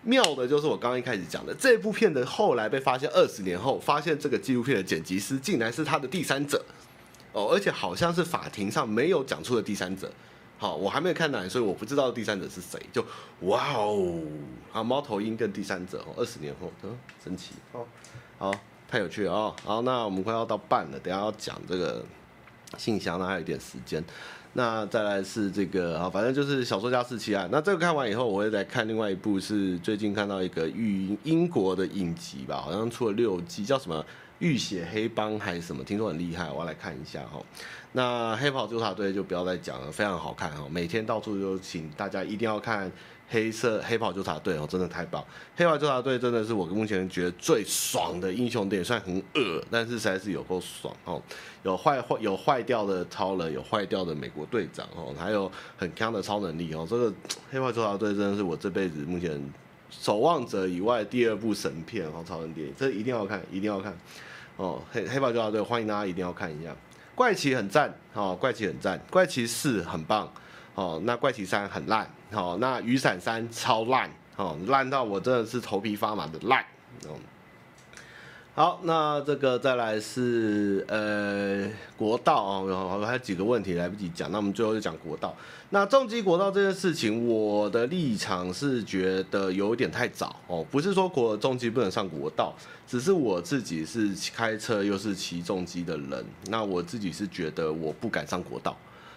[0.03, 6.65] 妙的就是我刚刚一开始讲的，这部片的后来被发现，二十年后发现这个纪录片的剪辑师竟然是他的第三者。
[7.37, 10.11] 哦，而且好像是法庭上没有讲出的第三者，
[10.57, 12.81] 好，我还没有看到，所以我不知道第三者是谁。
[12.91, 13.05] 就
[13.41, 14.23] 哇哦，
[14.73, 17.85] 啊，猫头鹰跟第三者哦，二十年后，嗯，神奇哦，
[18.39, 18.51] 好，
[18.89, 19.55] 太有趣了哦。
[19.63, 22.03] 好，那我们快要到半了，等下要讲这个
[22.79, 24.03] 信箱，那还有一点时间。
[24.55, 27.47] 那再来是这个啊，反正就是小说家四期案。
[27.53, 34.03] 那这个看完以后，我会再看另外一部，是最近看到一个英英国的影集吧，好像出了六季，叫什么
[34.39, 37.41] 《浴血黑帮》还是什么，听说很厉害，我要来看一下哈。
[37.93, 42.91] 那黑袍纠察队就不要再讲了，非常好看哈，每天到处就请大家一定要看。
[43.29, 45.21] 黑色黑袍纠察队哦，真的太棒！
[45.57, 51.21] 黑袍纠察队真的是我目前觉得最爽的英雄电影，虽然很恶，但是实在是有够爽哦。
[51.65, 56.87] 有坏坏有坏掉的超人，有坏掉的美国队长哦，还有很强的超能力哦。
[56.89, 57.13] 这个
[57.51, 59.53] 黑袍纠察队真的是我这辈子目前
[59.91, 63.93] 守望者以外第二部神片哦，超人电影，这一定要看，一定要看
[64.57, 64.83] 哦。
[64.93, 66.75] 黑黑豹纠察队，欢迎大家一定要看一下。
[67.15, 70.31] 怪奇很赞哦，怪奇很赞，怪奇四很棒。
[70.75, 76.63] 哦，那怪奇三很烂，哦，那雨伞三超烂，哦，烂到我真的是头皮发麻的烂，
[77.07, 77.17] 哦，
[78.57, 85.37] 好，那这个再来是呃国道啊，哦，还有几个问题来不及讲，那我们最后就讲国道。
[85.69, 92.55] 那重机国道这件事情，我的立场是觉得有点太早哦，不是说国重机不能上国道，
[92.87, 98.75] 只是我自己是开车又是骑重机的人，那我自己是觉得我不敢上国道。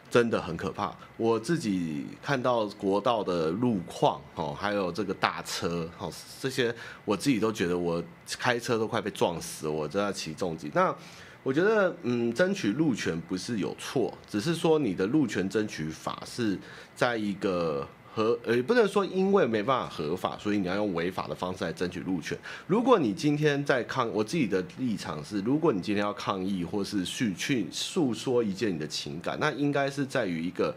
[0.09, 6.73] 真的很可怕，我自己看到国道的路况，哦，还有这个大车，哦，这些
[7.05, 8.03] 我自己都觉得我
[8.37, 10.71] 开车都快被撞死，我正在起重机。
[10.73, 10.95] 那
[11.43, 16.57] 我觉得，嗯，争取路权不是有错，只是说你的路权争取法是
[16.95, 17.87] 在一个。
[18.11, 22.37] 和呃，不能说因为没办法合法，所以你要用违法的方式来争取路权。
[22.65, 30.75] 如果你今天在抗，我自己的立场是，如果你今天要抗议或是去去诉说一件你的情感，那应该是在于一个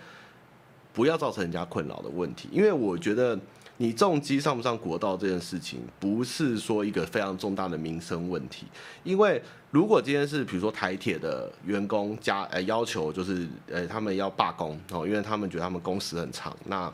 [0.92, 2.48] 不要造成人家困扰的问题。
[2.52, 3.38] 因为我觉得
[3.78, 8.66] 你重机上不上国道这件事情，不是说一个非常重大的民生问题。
[9.02, 16.92] 因为如果今天是比如说台铁的员工加呃要求，就是呃他们要罢工哦，因为他们觉得他们工时很长，那。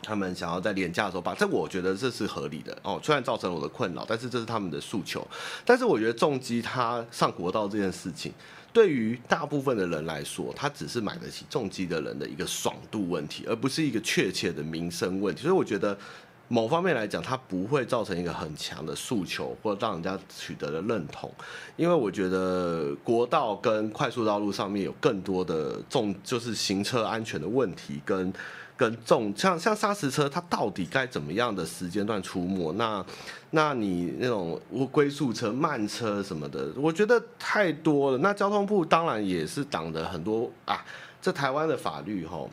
[0.00, 3.00] 他们想要在廉价的时候把这，我觉得这是合理的哦。
[3.02, 5.26] 虽然造成了我的困扰，但是这是他们的诉求。
[5.64, 8.32] 但是我觉得重机它上国道这件事情，
[8.72, 15.42] 对于大部分的人来说，他只是买得起重机的人的一个爽度问题，而不是一个确切的民生问题。
[15.42, 15.98] 所以我觉得
[16.46, 21.30] 某方面来讲，它不会造成一个很强的诉求，或让人家取得了认同。
[21.76, 28.32] 因为我觉得国道跟快速道路上面有更多的重，就是行车安全的问题跟。
[28.78, 32.72] 跟重像像砂石车，它到底该怎么样的时间段出没？
[32.74, 33.04] 那
[33.50, 34.58] 那你那种
[34.92, 38.18] 龟速车、慢车什么的，我觉得太多了。
[38.18, 40.84] 那交通部当然也是挡的很多啊。
[41.20, 42.48] 这台湾的法律哈，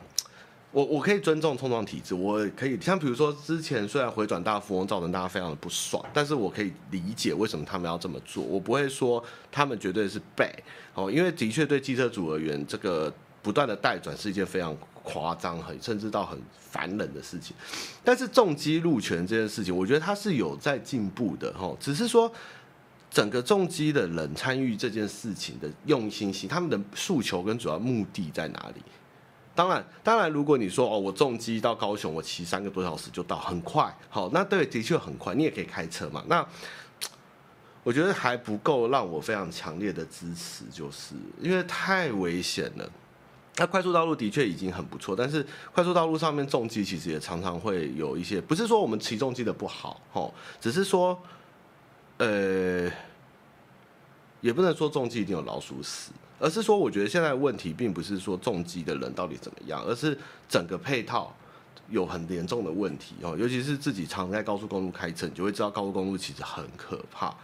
[0.72, 8.42] 我我可以尊重冲撞体制，我可以像比如说之前虽然回转大富翁造成大家非常的不爽，但是我可以理解为什么他们要这么做。
[8.42, 10.50] 我不会说他们绝对是 bad
[10.94, 13.12] 哦，因为的确对机车组而言，这个
[13.46, 14.76] 不断的代转是一件非常。
[15.08, 17.54] 夸张很，甚至到很烦人的事情，
[18.02, 21.72] 但是重机路权这件事情，我觉得它是有在进步的哈。
[21.78, 22.28] 只是说，
[23.08, 28.82] 整个重机的人参与这件事情的用心性，他们的诉求跟主要目的在哪里？
[29.54, 36.24] 当然，当然，如果你说哦，我重机到高雄，我骑三个多小时就到，很快，好，那对，的确很快，你也可以开车嘛。
[36.26, 36.44] 那
[37.84, 42.90] 我觉得还不够让我非常强烈的支持，就是因为太危险了。
[43.58, 51.18] 那快速道路的确已经很不错，但是快速道路上面重机其实也常常会有一些，不是说我们骑重机的不好，吼，只是说，
[52.18, 52.90] 呃，
[54.42, 61.34] 也不能说重机一定有老鼠屎，而是说我觉得现在问题并不是说重机的人到底怎么样，而是整个配套
[61.88, 67.34] 有很严重的问题哦，尤其是自己常在高速公路开车，你就会知道高速公路其实很可怕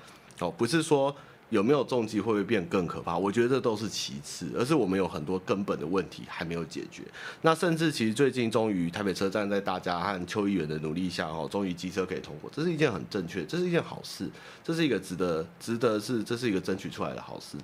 [0.40, 1.16] 哦，不是说。
[1.52, 3.18] 有没有重机会不会变更可怕？
[3.18, 7.02] 我觉得这都是其次，而是我们有很多根本的问题还没有解决。
[7.42, 14.26] 那甚至其实最近终于台北车站在大家和邱议员的努力下，哦，终于机车可以通过，这是一件很正确，这是一件好事，
[14.64, 17.58] 这是一个值得值得是这是一个争取出来的好事。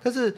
[0.00, 0.32] 但是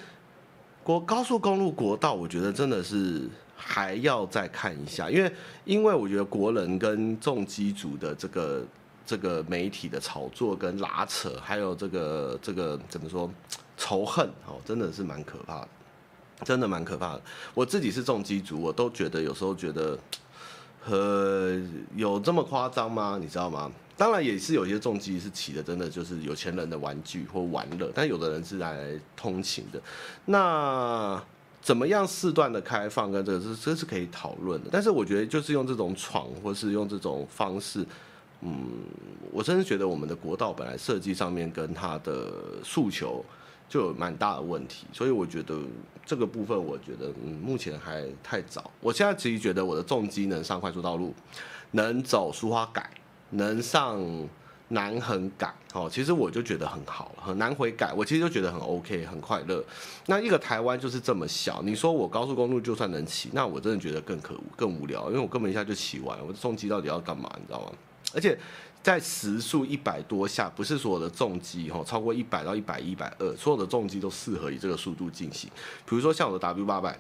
[0.83, 5.31] 国高速公路国道，我觉得真的是还要再看一下，因为
[5.67, 8.67] 因为我觉得国人跟重机组的这个。
[9.07, 13.31] 这个媒体的炒作跟拉扯，还有这个这个怎么说
[13.77, 15.69] 仇恨哦，真的是蛮可怕的，
[16.43, 17.23] 真的蛮可怕的。
[17.53, 19.99] 我自己是重机族，我都觉得有时候觉得，
[20.87, 21.61] 呃，
[21.95, 23.19] 有这么夸张吗？
[23.21, 23.71] 你知道吗？
[23.97, 29.81] 当然也是有些重机是骑的，真的就是有钱人的玩具或玩乐，但有的人是来通勤的。
[30.25, 31.23] 那
[31.61, 37.87] 怎么样四段的开放跟这个是这是可以讨论的，但是我觉得就是用这种闯或是用这种方式。
[38.45, 38.69] 嗯，
[39.33, 43.25] 我真的觉得我们的国道本来设计上面跟它的诉求
[43.69, 45.59] 就有蛮大的问题，所以我觉得
[46.07, 48.71] 这个部分，我觉得嗯，目前还太早。
[48.81, 51.13] 我现在其实觉得我的重机能上快速道路，
[51.73, 52.89] 能走苏花改，
[53.31, 54.01] 能上。
[54.69, 59.63] 南横改哦，其实我就觉得很好，很南回改，我其实就觉得很 OK，很快乐。
[60.07, 66.25] 那一个台湾就是这么小，你说我高速公路就算能骑，那我真的觉得更可恶、更无聊，因为我根本一下就骑完了。
[66.27, 67.73] 我的重机到底要干嘛，你知道吗？
[68.14, 68.38] 而且
[68.83, 75.50] 在时速一百多下，不是所有的重机哈，超过一百到一百一百二，所有的重机都适合以这个速度进行。
[75.85, 76.98] 比如说像我的 W 八百。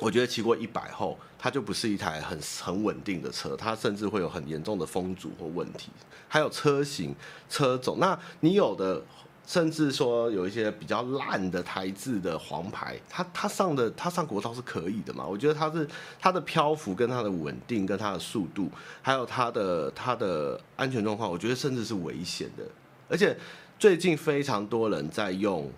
[0.00, 5.88] 我觉得骑过一百后，它就不是一台很很稳定的车，它甚至会有很严重的风阻或问题。
[6.26, 7.14] 还有车型、
[7.48, 9.00] 车种，那你有的
[9.46, 15.26] 甚至说有一些比较烂的台制的黄牌，他他上的他上国道是可以的嘛？
[15.26, 15.88] 我觉得他是
[16.20, 18.70] 他的漂浮跟他的稳定跟他的速度，
[19.02, 22.64] 还有他的他的安全状况，我觉得甚至是危险的。
[23.08, 23.36] 而且
[23.78, 25.70] 最近非常多人在用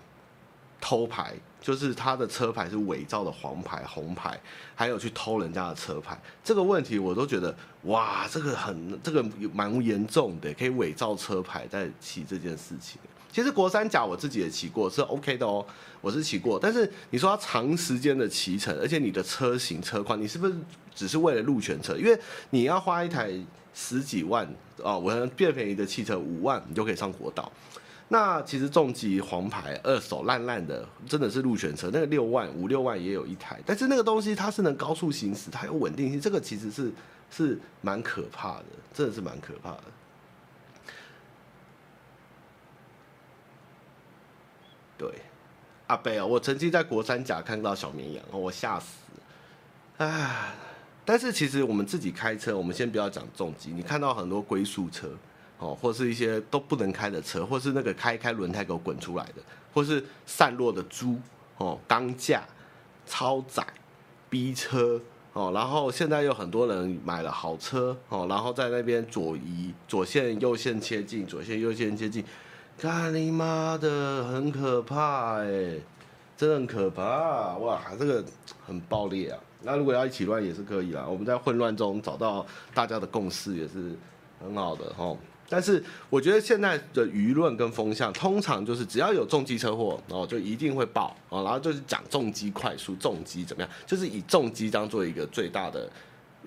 [0.80, 1.34] 偷牌。
[1.58, 4.38] 就是他的车牌是伪造的黄牌、红牌，
[4.76, 7.52] 还有去偷人家的车牌，这个问题我都觉得
[7.84, 9.20] 哇，这个很这个
[9.52, 13.00] 蛮严重的，可以伪造车牌在骑这件事情。
[13.36, 15.62] 其实国三甲我自己也骑过，是 OK 的哦，
[16.00, 16.58] 我是骑过。
[16.58, 20.54] 但是你说他长时间的骑乘，而且你的车型车况，你是不是
[20.94, 21.94] 只是为了路权车？
[21.98, 22.18] 因为
[22.48, 23.30] 你要花一台
[23.74, 27.52] 十几万哦，我变便宜的汽车五万，你就可以上国道。
[28.08, 36.90] 那其实重机黄牌二手烂烂的，真的是路权车，那个六万五六万也有一台，但是那个东西它是能高速行驶，它有稳定性，这个其实是
[37.30, 39.82] 是蛮可怕的，真的是蛮可怕的。
[44.98, 45.08] 对，
[45.86, 48.86] 阿伯哦，我曾经在国三甲看到小绵羊，我吓死
[49.98, 50.54] 了，啊！
[51.04, 55.08] 但是其实我们自己开车，我们先不要讲重疾，你看到很多龟速车。
[55.58, 59.36] 哦，或是一些都不能开的车，或是那个开开轮胎给我滚出来的，
[59.72, 61.18] 或是散落的猪
[61.56, 62.42] 哦，钢架
[63.06, 63.66] 超载
[64.28, 65.00] 逼车
[65.32, 72.22] 哦，然后现在有很多人买了好车哦，然后在那边左移左线右线切进，左线右线切进，
[72.78, 75.74] 干你妈的，很可怕哎，
[76.36, 78.22] 真的很可怕哇，这个
[78.66, 79.38] 很爆裂啊。
[79.62, 83.96] 那如果要一起乱也是可以啦，我们在混乱中找到大家的共识也是
[84.38, 85.16] 很好的哦。
[85.48, 95.88] 但是我觉得现在的舆论跟风向，通常就是只要有重机车祸，然后就一定会爆啊，然后就是讲重机快速，重机怎么样，就是以重机当做一个最大的，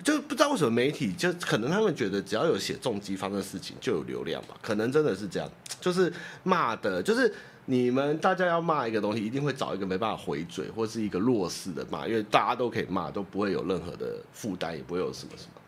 [0.02, 5.48] 就不知道为什么媒体就可能他们觉得只要有写重击方的事情就有流量吧，可能真的是这样，
[5.80, 7.32] 就是骂的，就是
[7.66, 15.59] 你们大家要骂一个东西，一定会找一个没办法回嘴或是一个弱势的骂，因为大家都可以骂，都不会有任何的负担，也不会有什么什么。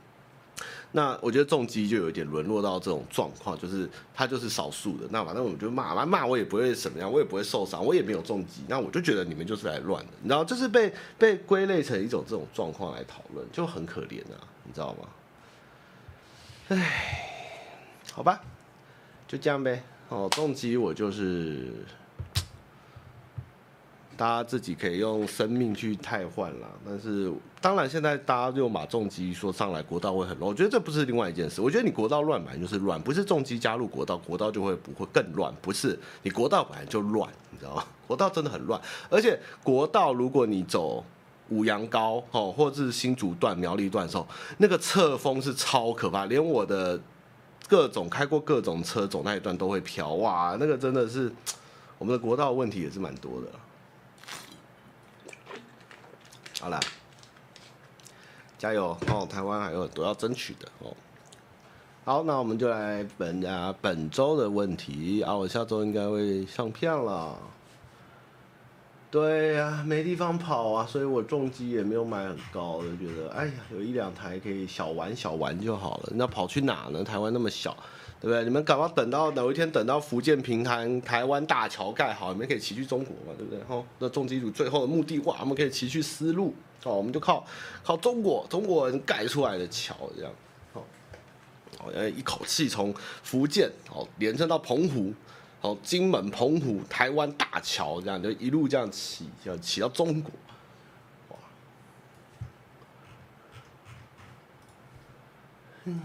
[0.94, 5.06] 那我觉得重机就有一点沦落到这种状况，就是他就是少数的。
[5.10, 8.62] 那反正我们就骂，骂骂我也不会怎么样，我也不会受伤，我也没有重机。
[8.68, 15.08] 那我就觉得你们就是来乱的，你知道，就是被被归类成一种这种状况来讨论，就很可怜啊，你知道吗？
[16.68, 18.40] 唉，好吧，
[19.26, 19.82] 就这样呗。
[20.10, 21.72] 哦，重机我就是。
[24.16, 30.48] 大家自己可以用生命去汰换啦，但是当然现在大家就马重机说上来，国道会很乱。
[30.50, 31.60] 我觉得这不是另外一件事。
[31.60, 35.52] 我觉得你国道乱本来就是乱，不是重机加入国道，国道就会不会更乱？
[35.62, 37.84] 不是，你国道本来就乱，你知道吗？
[38.06, 41.04] 国道真的很乱，而且国道如果你走
[41.48, 44.26] 五羊高哦，或者是新竹段、苗栗段的时候，
[44.58, 47.00] 那个侧风是超可怕，连我的
[47.68, 51.32] 各种开过各种车走那一段都会飘哇，那个真的是
[51.98, 53.48] 我们的国道问题也是蛮多的。
[56.62, 56.78] 好了，
[58.56, 59.26] 加油哦！
[59.28, 60.94] 台湾还有很多要争取的哦。
[62.04, 67.36] 好，那我们就来本啊本周的问题啊，我下周应该会上片了。
[69.10, 76.12] 对呀、没地方跑啊，所以我重机也没有买很高的，觉得哎呀，有一两台可以小玩小玩就好了。
[76.14, 77.02] 那跑去哪呢？
[77.02, 77.76] 台湾那么小。
[78.22, 78.44] 对不对？
[78.44, 83.34] 你们赶快等到哪一天，等到福建平潭台湾大桥盖好，你们可以骑去中国嘛？
[83.36, 83.60] 对不对？
[83.64, 86.54] 吼，那重机组最后的目的哇，我们可以骑去丝路
[86.84, 87.44] 哦，我们就靠
[87.82, 90.32] 靠中国中国人盖出来的桥这样，
[90.72, 90.84] 哦，
[91.80, 95.12] 哦，一口气从福建哦连上到澎湖，
[95.60, 100.30] 哦，金门、澎湖、台湾大桥这样就一路这样骑，要骑到中国，
[101.30, 101.36] 哇，
[105.86, 106.00] 嗯。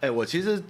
[0.00, 0.62] 哎、我其实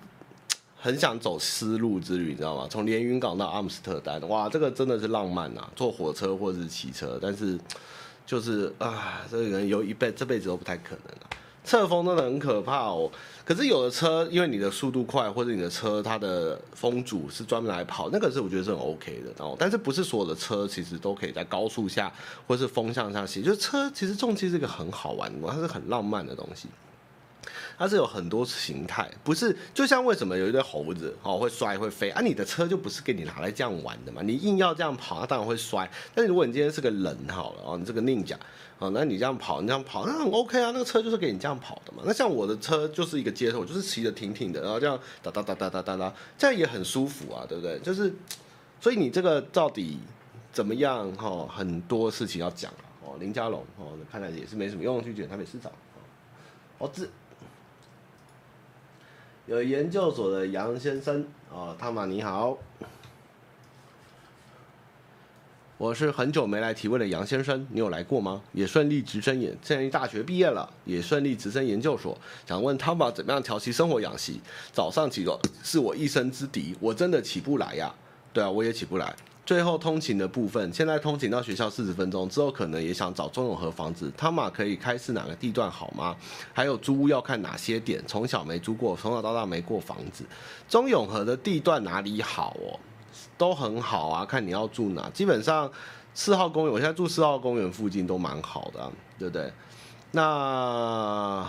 [0.75, 2.67] 很想走丝路之旅，你知道吗？
[2.71, 5.69] 从连云港到阿姆斯特丹，哇，这个真的是浪漫呐！
[5.77, 7.59] 坐火车或者是骑车，但是
[8.25, 11.29] 就是啊，这个人有一辈这辈子都不太可能了。
[11.63, 13.11] 侧风真的很可怕哦。
[13.45, 19.55] 可是有的车，因为你的速度快，或者你的车它的风阻是专门来跑，那个是我觉得是很 OK 的哦。
[19.59, 22.11] 但是不是所有的车其实都可以在高速下
[22.47, 23.43] 或是风向上骑？
[23.43, 26.69] 就是车其实重机是一个很好玩的，它是很浪漫的东西。
[27.79, 32.21] 它是有很多形态，不是就像为什么有一堆猴子哦会摔会飞啊？
[32.21, 34.21] 你的车就不是给你拿来这样玩的嘛？
[34.21, 35.89] 你硬要这样跑，它当然会摔。
[36.13, 38.35] 但如果你今天是个人好了哦，你这个 Ninja
[38.81, 40.73] 哦，那你这样跑，你这样跑，那很 OK 啊。
[40.73, 42.03] 那个车就是给你这样跑的嘛。
[42.05, 47.79] 那像我的车就是一个街头，就是骑得挺挺的，然后这样哒哒哒哒哒哒哒，这样也很舒服啊，对不对？
[47.79, 48.13] 就是，
[48.81, 50.01] 所以你这个到底
[50.53, 51.47] 怎么样哈？
[51.47, 52.73] 很多事情要讲
[53.05, 53.15] 哦。
[53.21, 55.71] 林家龙哦，看来也是没什么用，去选台北市长
[56.79, 56.91] 哦。
[56.93, 57.09] 这。
[59.49, 62.59] 有研究所的杨先生哦，汤马你好，
[65.79, 68.43] 我是很久没来提问的杨先生，你有来过吗？
[68.53, 72.15] 也顺利直升研，现在大学毕业了，也顺利直升研究所，
[72.47, 74.39] 想问汤马怎么样调息生活养息？
[74.71, 77.91] 早上起床是我一生之敌，我真的起不来呀。
[78.35, 79.17] 对啊，我也起不来。
[79.49, 86.15] 最后通勤的部分，现在通勤到学校四十分钟，之后可能也想找中永和房子，汤马可以开是哪个地段好吗？
[86.53, 87.99] 还有租屋要看哪些点？
[88.07, 90.23] 从小没租过，从小到大没过房子。
[90.69, 92.77] 中永和的地段哪里好哦？
[93.39, 95.09] 都很好啊，看你要住哪。
[95.15, 95.73] 基本上
[96.13, 99.51] 四号公园，我现在住四号公园附近都蛮好的啊，对不对？
[100.11, 101.49] 那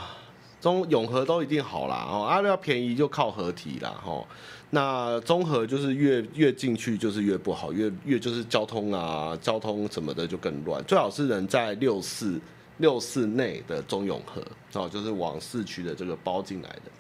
[0.62, 4.26] 中永和都一定好啦，哦，阿廖便宜就靠合体啦，吼。
[4.70, 10.84] 那综合就是越越进去就是越不好，越越就是交通啊，交通什么的就更乱。
[10.84, 12.40] 最好是能在六四
[12.78, 14.42] 六四内的中永和
[14.74, 16.92] 哦，就是往市区的这个包进来的。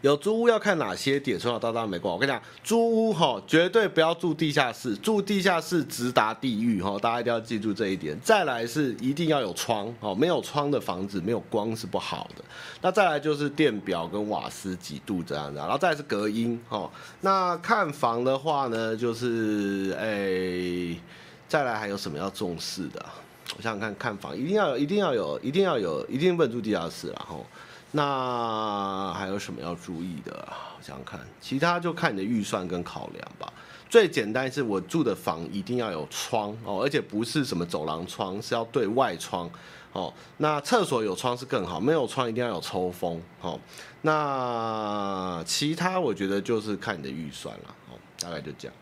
[0.00, 1.36] 有租屋要看哪些点？
[1.36, 2.12] 从小到大没过。
[2.12, 8.16] 我跟你讲，租屋哈，绝对不要住地下室，住地下室直达地狱哈，大家一定要记住这一点。
[8.20, 12.44] 再来是一定要有窗哦，没有窗的房子没有光是不好的。
[12.80, 16.88] 那再来就是电表跟瓦斯几度这样子，然后再来是隔音哦。
[17.20, 21.00] 那看房的话呢，就是哎、欸，
[21.48, 23.04] 再来还有什么要重视的？
[23.56, 27.44] 我想想看看房一定要有，一定要有，一定要有，一定不能住地下室然后。
[27.92, 30.46] 那还有什么要注意的？
[30.78, 33.52] 我想想看，其他就看你的预算跟考量吧。
[33.88, 39.50] 最简单是我住的房一定要有窗哦，而且不是什么走廊窗，是要对外窗
[39.94, 40.12] 哦。
[40.36, 43.58] 那厕所有窗是更好，没有窗一定要有抽风哦。
[44.02, 48.76] 那其他我觉得就是看你的预算了哦，大概就这样。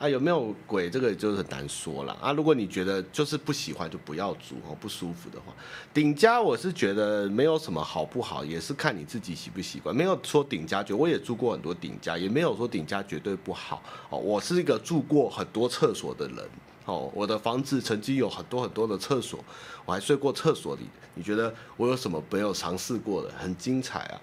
[0.00, 0.88] 啊，有没有鬼？
[0.88, 2.32] 这个就是很难说了啊。
[2.32, 4.74] 如果你觉得就是不喜欢，就不要租哦。
[4.80, 5.52] 不舒服的话，
[5.92, 9.94] 顶加我是觉得没有什么好不好，也是看你自己习不习惯。
[9.94, 14.18] 没有说顶加绝，我也住过很多顶加，也没有说顶加绝对不好哦。
[14.18, 16.48] 我是一个住过很多厕所的人
[16.86, 17.12] 哦。
[17.14, 19.44] 我的房子曾经有很多很多的厕所，
[19.84, 20.88] 我还睡过厕所里。
[21.14, 23.30] 你觉得我有什么没有尝试过的？
[23.36, 24.20] 很精彩啊！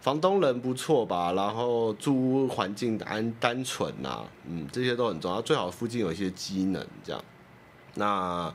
[0.00, 5.42] 房东人不错吧，然后住屋环境单单纯呐，嗯，这些都很重要。
[5.42, 7.22] 最好附近有一些机能，这样。
[7.94, 8.52] 那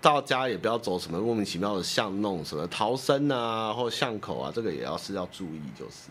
[0.00, 6.08] 到家也不要走什么莫名其妙的巷弄，什么逃生啊，或巷口啊，这个也要是要注意，就是。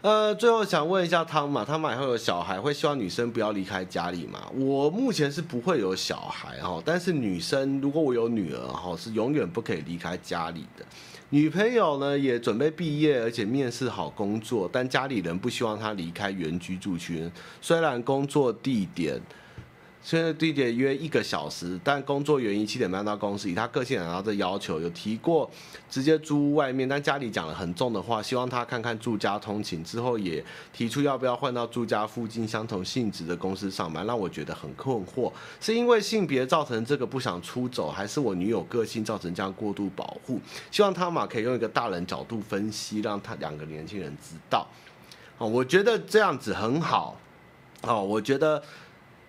[0.00, 4.50] 呃，最后想问一下汤马，汤马以后有小孩，会希望女生不要离开家里吗？
[4.56, 10.84] 我目前是不会有小孩哈，但是女生如果我有女儿哈，是永远不可以离开家里的。
[11.34, 17.26] 女朋友呢也准备毕业，而且面试好工作，但家里人不希望她离开原居住区。
[17.62, 19.18] 虽然工作地点
[20.02, 23.48] 现在地点约一个小时，但工作原因七点半到公司。
[23.48, 25.48] 以他个性，然后这要求有提过
[25.88, 29.84] 直接租屋外面，但家里讲了很重的话，希望他看看住家通勤。
[29.84, 35.32] 之后也提出要不要换到住家附近相同性质的公司上班，让我觉得很困惑。
[35.60, 40.40] 是因为性别造成这个不想出走，还是我女友个性造成这样过度保护？
[40.72, 44.66] 希望他嘛可以用一个大人角度分析，让他两个年轻人知道。
[45.38, 47.16] 哦，我觉得这样子很好。
[47.82, 48.60] 哦，我觉得。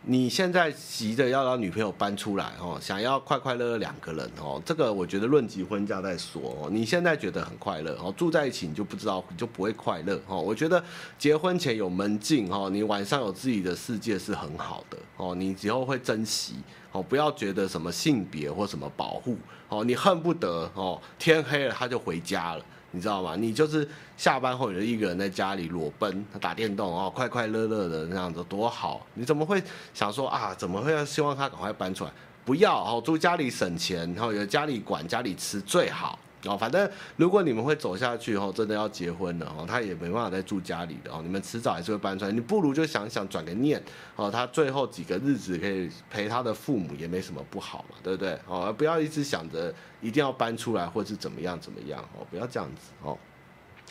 [0.05, 6.69] 你现在急着要让女朋友搬出来哦，想要快快乐乐两个人哦，这个我觉得论及婚嫁再说哦。
[6.69, 10.41] 你现在觉得很快乐哦，住在一起你就不知道，就不会快乐哦。
[10.41, 10.83] 我觉得
[11.17, 16.55] 结婚前有门禁哦，你晚上有自己的世界是很好的哦，你以后会珍惜
[16.91, 19.37] 哦，不要觉得什么性别或什么保护
[19.69, 22.65] 哦，你恨不得哦天黑了他就回家了。
[22.95, 23.35] 你知道吗？
[23.35, 29.05] 你就是下班后你就一个人在家里裸奔，打电动哦，快快乐乐的那样子多好。
[29.15, 29.61] 你怎么会
[29.95, 30.53] 想说啊？
[30.53, 32.11] 怎么会要希望他赶快搬出来？
[32.45, 42.31] 不要哦，住家里省钱，然后有家里管，家里吃最好哦，反正如果你们会走下去后，真的要结婚了哦，他也没办法再住家里的哦，你们迟早还是会搬出来。
[42.31, 43.81] 你不如就想想转个念
[44.17, 48.37] 哦，他最后几个日子可以陪他的父母，也没什么不好嘛，对不对？
[48.45, 53.17] 哦，不要一直想着一定要搬出来，或是怎么样怎么样哦，不要这样子哦。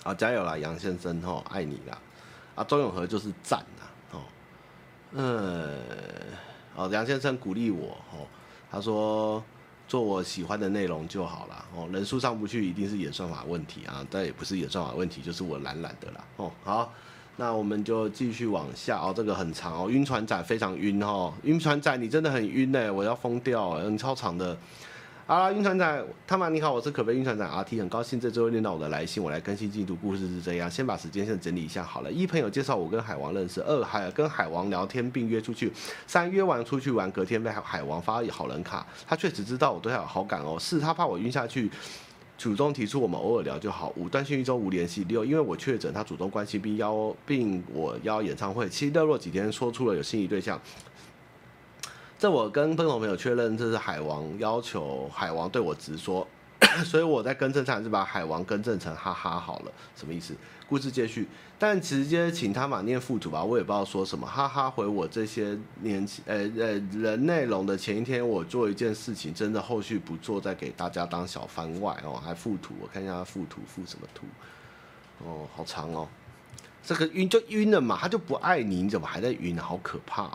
[0.04, 1.98] 好，加油啦，杨先生哦，爱你啦。
[2.54, 4.20] 啊，周永和就是赞呐哦，
[5.12, 5.80] 嗯，
[6.76, 8.26] 哦，杨先生鼓励我哦，
[8.70, 9.42] 他说。
[9.92, 16.50] 做我喜欢的内容就好了哦，人数上不去一定是演算法问题啊，但也不是演算法问题，就是我懒懒的啦哦。
[16.64, 16.90] 好，
[17.36, 24.56] 那我们就继续往下哦，这个很长哦，晕船仔非常晕哦，晕船仔你真的很晕哎，我要疯掉，很超长的。
[25.24, 29.94] 好了，晕船长，汤马你好，我是可悲晕船长 RT，很高兴这周又念到我的来信，我来更新进度。
[29.94, 32.10] 故事是这样，先把时间线整理一下好了。
[32.10, 35.72] 一朋友介绍我跟海王认识，二还跟海王聊天并约出去，
[36.08, 40.56] 三约完出去玩，隔天被海王发好人卡，他确实知道我对他有好感哦。
[40.58, 41.70] 四他怕我晕下去，
[42.36, 43.92] 主动提出我们偶尔聊就好。
[43.96, 45.04] 五断讯一周无联系。
[45.04, 48.68] 六因为我确诊，他主动关心并邀并我邀演唱会。
[48.68, 50.60] 七热络几天，说出了有心仪对象。
[52.22, 56.24] 这我跟朋友朋友确认，这是海王要求海王对我直说，
[56.86, 60.32] 所以我在更正上是把海王更正成哈哈好了，什么意思？
[60.68, 61.26] 故事接续，
[61.58, 64.24] 但直接请他马念附图吧，我也不知道说什么。
[64.24, 74.26] 哈哈，回我这些年轻呃呃人内容的前一天，我做一件事情，真的后续不做，再给大家当小番外哦，还附图，我看一下附图附什么图？
[75.26, 76.06] 哦，好长哦，
[76.84, 79.58] 这个晕就晕了嘛，他就不爱你，你怎么还在晕？
[79.58, 80.30] 好可怕。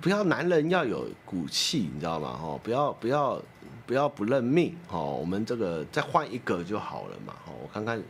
[0.00, 2.38] 不要男人要有骨气，你知道吗？
[2.42, 3.42] 哦，不要不要
[3.86, 5.16] 不要不认命哦。
[5.18, 7.34] 我们这个再换一个就好了嘛。
[7.46, 8.02] 哦，我看看。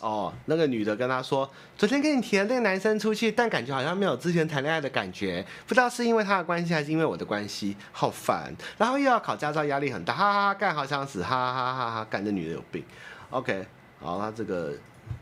[0.00, 1.48] 哦，那个女的跟他说，
[1.78, 8.52] 昨天跟你提的那个男生出去，但感觉好像没有之前谈恋爱的感觉，不知道是因为他的关系还是因为我的关系，好烦。
[8.76, 12.84] 然后又要考驾照，压力很大，哈哈哈，干好想死，哈哈哈哈，干这女的有病。
[13.30, 13.64] OK，
[14.00, 14.72] 好，他这个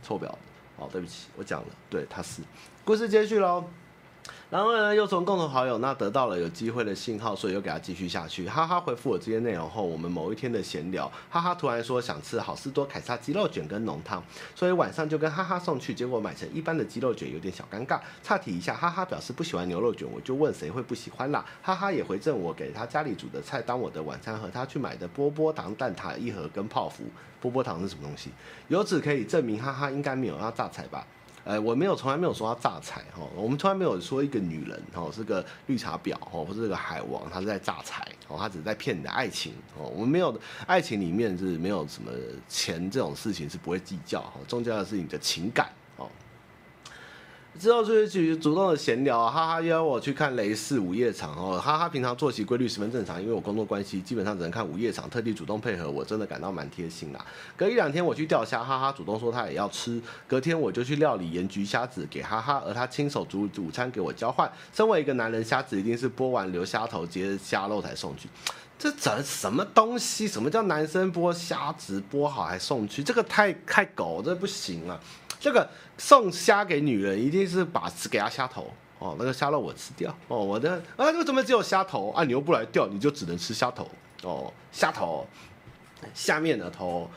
[0.03, 0.39] 臭婊子，
[0.79, 2.41] 哦，对不起，我讲了，对，他是。
[2.83, 3.63] 故事接续喽。
[4.51, 8.49] 然后呢，又从共同好友那得到了有机会的信号，所以又给他继续下去。
[8.49, 14.21] 哈哈，回复我这些内容后，我们某一天的闲聊，哈哈突然说想吃好市多凯撒鸡肉卷跟浓汤，
[14.57, 15.95] 所以晚上就跟哈哈送去。
[15.95, 18.01] 结果买成一般的鸡肉卷，有点小尴尬。
[18.25, 21.45] 岔题一下，哈哈表示不喜欢牛肉卷，我就问谁会不喜欢啦？
[21.63, 27.05] 哈哈也回赠我给他家里煮的菜当我的晚餐，和他去买的波波糖蛋挞一盒跟泡芙。
[27.41, 28.31] 波波糖是什么东西？
[28.67, 31.07] 由此可以证明哈哈应该没有要榨财吧？
[31.45, 42.11] 呃，我没有，从来没有说他诈财哈，我们从来没有说一个女人哈是个绿茶婊哈，或者个海王他是在诈财哦，他只是在骗你的爱情哦，我们没有爱情里面是没有什么
[42.49, 45.68] 钱这种事情是不会计较哈，重要的是你的情感。
[47.61, 57.23] 之后就去主动的闲聊，哈哈邀我去看雷士午夜场哦，哈哈平常作息规律十分正常，因为我工作关系基本上只能看午夜场，特地主动配合，我真的感到蛮贴心啦。
[57.59, 64.51] 隔一两天我去钓虾，哈哈主动说他也要吃，隔天我就去料理盐焗虾子给哈哈，而他亲手煮午餐给我交换。
[64.73, 68.27] 身为一个男人，虾子一定是剥完留虾头，接着虾肉才送去。
[68.79, 70.27] 这整什么东西？
[70.27, 73.05] 什么叫男生剥虾子剥好还送去？
[73.05, 74.99] 这个太太狗，这不行了。
[75.41, 75.68] 这个
[75.99, 82.22] 送虾给女人，一定是把吃给她虾头哦，那个虾肉我吃掉哦，我的啊，为什么只有虾头啊？
[82.22, 83.91] 你又不来钓，你就只能吃虾头
[84.22, 85.26] 哦，虾头
[86.14, 87.11] 下面的头。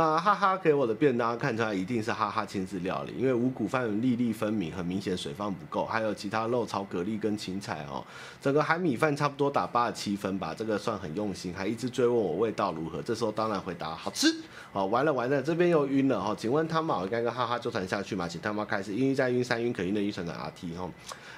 [0.00, 8.02] 那哈哈给我的便当看出来一定是哈哈亲自料理，因为五谷饭粒粒分明，很明显水放不够，还有其他肉炒蛤蜊跟芹菜哦，
[8.40, 14.34] 整个海米饭差不多打八十七分吧，这个算很用心，还一直追问我味道如何，这时候当然回答好吃
[14.72, 18.26] 哦，完了完了，这边又晕了哈，请问汤马我该跟哈哈纠缠下去吗？
[18.26, 20.90] 请汤马开始，晕一再晕三晕可晕的晕船的 RT 哈，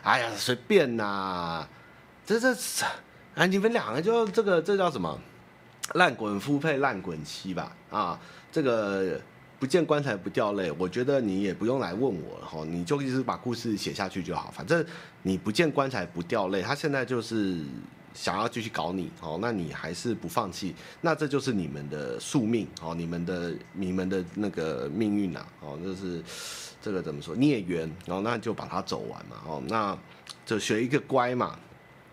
[0.04, 1.66] 哎呀随便呐，
[2.24, 2.54] 这这
[3.34, 5.18] 啊你们两个就这个这叫什么？
[5.94, 8.18] 烂滚夫配烂滚妻吧，啊，
[8.52, 9.18] 这个
[9.58, 14.84] 不见棺材不掉泪，我觉得你也不用来问我了哈，你就一直把故事写下去就好，反正
[15.22, 17.60] 你不见棺材不掉泪，他现在就是
[18.12, 26.22] 想要继续搞你哦，那你还是不放弃，那这就是你们的宿命哦，你们的你们的那个命运呐，哦，就是
[26.82, 29.96] 这个怎么说孽缘，然后那就把它走完嘛，哦，那
[30.44, 31.58] 就学一个乖嘛。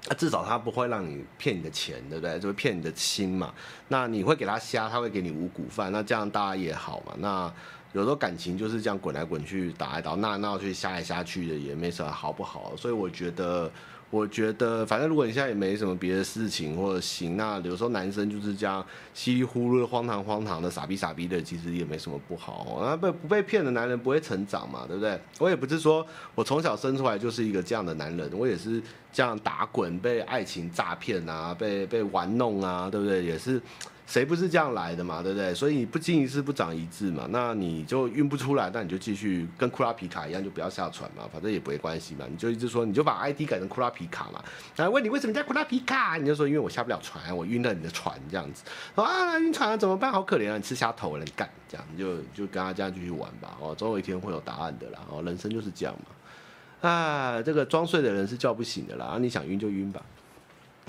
[0.09, 2.37] 啊，至少他不会让你骗你的钱，对不对？
[2.39, 3.53] 就会骗你的心嘛。
[3.87, 7.13] 那你会给他虾，他会给你五谷饭，那这样大家也好嘛。
[7.17, 7.53] 那
[7.93, 12.75] 有时候感情就是这样滚来滚去，打来打，闹闹去，瞎来瞎去的，也没什么好不好。
[12.75, 13.71] 所以我觉得。
[14.11, 18.83] 我觉得，反正如果你现在也没什么别的事情或者行，那有时候男生就是这样
[19.13, 22.85] 稀里糊涂、荒唐荒唐的、傻逼傻逼的，其实也没什么不好哦。
[22.85, 25.19] 那被不被骗的男人不会成长嘛，对不对？
[25.37, 28.81] 我也不是说我从小生出来就是一个这样的男人，我也是
[29.13, 33.23] 这样打滚，被爱情诈骗啊，被被玩弄啊，对不对？
[33.23, 33.61] 也是。
[34.09, 35.53] 谁不是这样来的嘛，对不对？
[35.53, 42.25] 所以你不经一事不长一智嘛，那你就晕不出来，那你就继续跟库拉皮卡一样，就不要下船嘛，反正也不会关系嘛。
[42.27, 44.43] 你就一直说，你就把 ID 改成库拉皮卡嘛。
[44.75, 48.63] 然后问你为什么叫库拉皮卡，你就说因为我下不了船，我晕了你的船这样子。
[48.95, 50.11] 说啊，晕船了怎么办？
[50.11, 53.55] 好可怜啊，你吃虾头了，你干这样，你就就跟他这样继续玩吧。
[53.59, 54.99] 哦，总有一天会有答案的啦。
[55.07, 56.89] 哦，人生就是这样嘛。
[56.89, 59.05] 啊，这个装睡的人是叫不醒的啦。
[59.05, 60.01] 啊，你想晕就晕吧。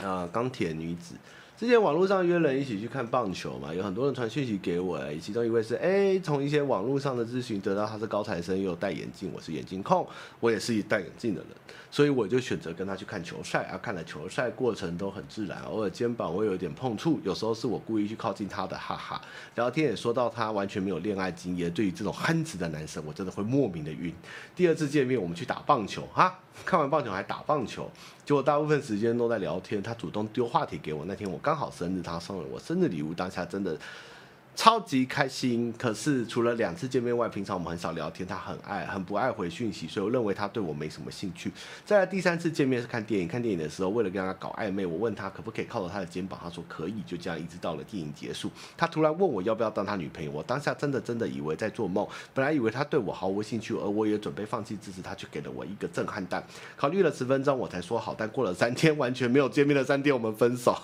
[0.02, 1.14] 啊，钢铁女子。
[1.60, 10.08] 之前网络上约人一起去看棒球嘛，有很多人传讯息给我，诶，其中一位是哎，从一些网络上的咨询得到他是高材生，又戴眼镜，我是眼镜控，
[10.40, 11.50] 我也是戴眼镜的人，
[11.90, 19.20] 所以我就选择跟他去看球赛啊，看了球赛过程都很自然，偶尔肩膀会有一点碰触，有时候是我故意去靠近他的，哈哈。
[19.56, 24.14] 聊天也说到他完全没有恋爱经验，对于这种憨直的男生，我真的会莫名的晕。
[24.54, 27.90] 第二次见面我们去打棒球，哈，看完棒球还打棒球，
[28.24, 31.40] 结果大部分时间都在聊天，他主动丢话题给我，那天我。
[31.42, 33.74] 刚好生日，他送了我生日礼物，当下真的
[34.54, 35.72] 超级开心。
[35.78, 38.26] 可是除了两次见面外，平常我们很少聊天。
[38.26, 41.50] 他很爱，很不爱回讯息，所以我认为他对我没什么兴趣。
[41.84, 47.02] 再来第三次见面是看电影，看电影的时候，为了跟他搞暧昧，我问他可不可以靠着他的肩膀，他说可以。
[47.06, 52.06] 就这样一直到了电影结束，他突然问我要不要当他女朋友，我当下真的真的以为在做梦。
[52.34, 56.44] 本来以为他对我毫无兴趣，而我也准备放弃支持他，却给了我一个震撼弹。
[56.76, 58.14] 考虑了十分钟，我才说好。
[58.16, 60.76] 但过了三天，完全没有见面的三天，我们分手。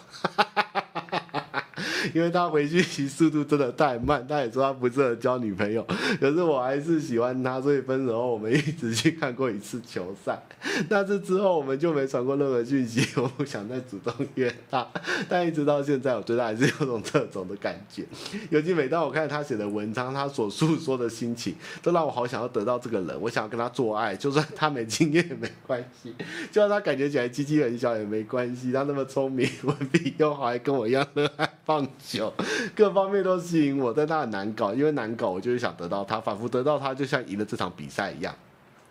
[2.14, 5.86] 因为他回讯息速度真的太慢，他也说他不适合交女朋友，
[6.20, 10.40] 可是我还是喜欢他，所以分手后我们一直去看过一次球赛，
[10.88, 14.86] 但是之后我们就没传过任何讯息，我不想再主动约他，
[15.28, 18.04] 但一直到现在，我对他还是有种这种的感觉，
[18.50, 26.14] 尤其每当我看他写的文章，他所诉说的心情，都让我好想要得到这个人，我想要跟他做爱，就算他没经验也没关系，
[26.50, 32.32] 就算他感觉起来鸡鸡很小也没关系，他那么聪明，文笔又好，还跟我一样热爱棒球，
[32.74, 38.34] 各方面都吸引我，但他很难搞，因为难搞，我就是想得到他，仿佛得到他，就像赢了这场比赛一样。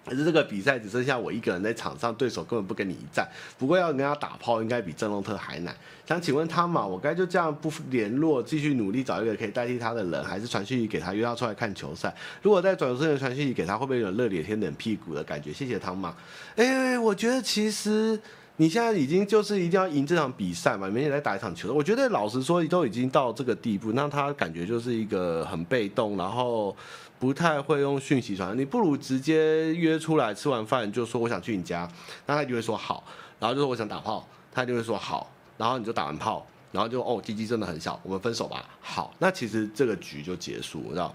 [0.07, 3.27] 可是这个比赛只剩下我一个人在场上，对手根本不跟你一战。
[3.57, 5.75] 不过要跟他打炮，应该比郑龙特还难。
[6.05, 12.15] 想请问汤玛，我该就这样不联络，继续努力找一个可以代替他的人，还是传讯息给他，约他出来看球赛？
[12.43, 15.51] 如果在转瞬间传讯息给他，会不会有热脸贴冷屁股的感觉？
[15.51, 16.15] 谢谢汤玛。
[16.55, 18.19] 哎，我觉得其实。
[18.57, 21.73] 你现在已经就是一定要赢这场比赛嘛，明天来打一场球。
[21.73, 26.73] 我觉得老实说，都已经到这个地步，那他感觉就是一个很被动，然后
[27.19, 28.57] 不太会用讯息传。
[28.57, 31.85] 你不如直接约出来吃完饭就说我想去你家，
[32.25, 33.03] 那他就会说好，
[33.39, 38.63] 然后就说我想打炮，他就会说好，然后你就打完炮，然后就哦，鸡鸡真的很小，我们分手吧。
[38.79, 41.13] 好，那其实这个局就结束，知道？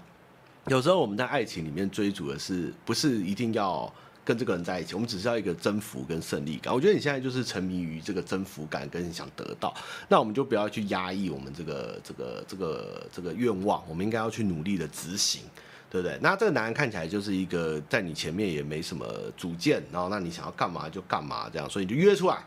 [0.67, 3.91] 有时候我们在爱情里面追逐的是不是一定要？
[4.23, 6.73] 跟这个人在一起，我们只是要一个征服跟胜利感。
[6.73, 9.73] 我觉得你现在就是沉迷于这个征服感，跟你想得到，
[10.07, 15.41] 那我们就不要去压抑我们这个这个这个这个愿望，我们应该要去努力的执行，
[15.89, 16.17] 对不对？
[16.21, 19.05] 那这个男人看起来就是一个在你前面也没什么
[19.35, 22.37] 主见，然后那你想要干嘛就干嘛这样，所以你就约出来，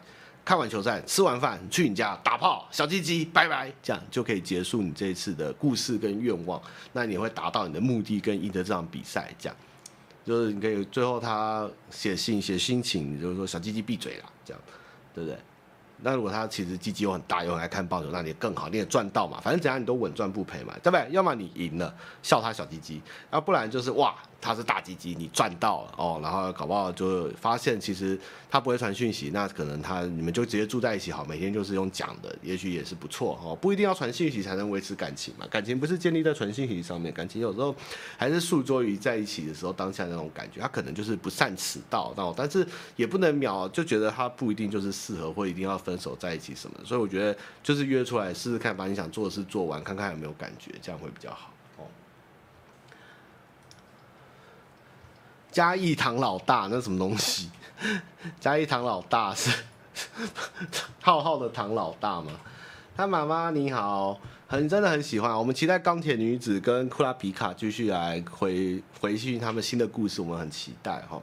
[0.45, 6.63] 看完球赛，吃完饭去你家打炮，小鸡鸡，拜拜，这样就可以结束你这一次的故事跟愿望，
[6.93, 9.57] 那你会达到你的目的跟赢得这场比赛，这样。
[10.25, 14.63] 就是你可以最后他写信写心情，就是说小鸡鸡闭嘴了，这样，
[15.15, 15.39] 对不对？
[16.03, 21.09] 那如果他其实鸡鸡又很大又很爱看棒球，那你更好，你也赚到嘛，反正怎样你都稳赚不赔嘛，对不对？
[21.11, 23.01] 要么你赢了，笑他小鸡鸡，
[23.31, 24.15] 要不然就是哇。
[24.45, 28.19] 他是大鸡鸡，你赚到了哦，然后搞不好就发现其实
[28.51, 37.75] 他不会传讯息，那可能他你们就直接住在一起好，每天就是用讲的，也许也是不错哦，不一定要传讯息才能维持感情嘛，感情不是建立在传讯息上面，感情有时候
[38.19, 42.67] 还是诉诸于在一起的时候当下那种感觉，他可能就是不善此道，哦，但是
[42.97, 51.51] 也不能秒就觉得他不一定就是适合或一定要分手在一起什么，所以我觉得就是约出来试试看，把你想做的事做完，看看有没有感觉，这样会比较好。
[55.55, 57.49] 嘉义唐老大，那什么东西？
[58.41, 59.63] 嘉义唐老大是
[61.01, 62.33] 浩浩的唐老大吗？
[62.97, 65.33] 他妈妈你好，很真的很喜欢。
[65.33, 71.23] 我们期待钢铁女子跟库拉皮卡继续来回回去他们新的故事，我们很期待哈。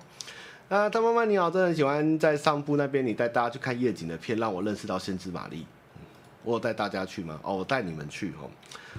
[0.69, 5.65] 那他妈妈你好，真的很喜欢在上部那边你带大家去看夜景的片，让我认识到先知玛丽。
[6.43, 7.39] 我有带大家去吗？
[7.43, 8.49] 哦，我带你们去哦。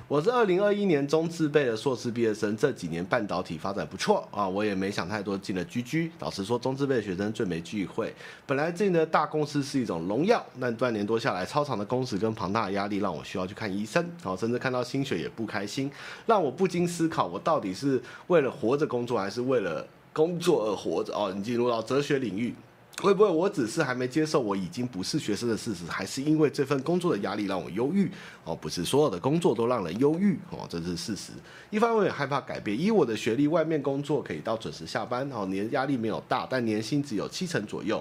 [0.08, 6.10] 我是二零二一年中字辈的硕士毕业生，这几年半导体发展不错啊，我也没想太多，进了 GG。
[6.20, 8.14] 老实说，中字辈的学生最没机会。
[8.46, 15.90] 本来进的大公司是一种荣耀，但半年多下来，超长的工时跟庞大的压力让我需要去看医生，啊，甚至看到薪水也不开心，
[16.26, 21.12] 让我不禁思考，我到底是为了活着工作，还是为了工作而活着？
[21.14, 22.54] 哦，你进入到哲学领域。
[23.02, 28.08] 会不会我只是还没接受我已经不是学生的事实，还是因为这份工作的压力让我忧郁？
[28.44, 31.32] 哦，不是所有的工作都让人忧郁哦，这是事实。
[31.70, 38.00] 一方面也害怕改变，以我的学历，外面工作可以到准时下班，哦，年压力没有大，但年薪只有七成左右，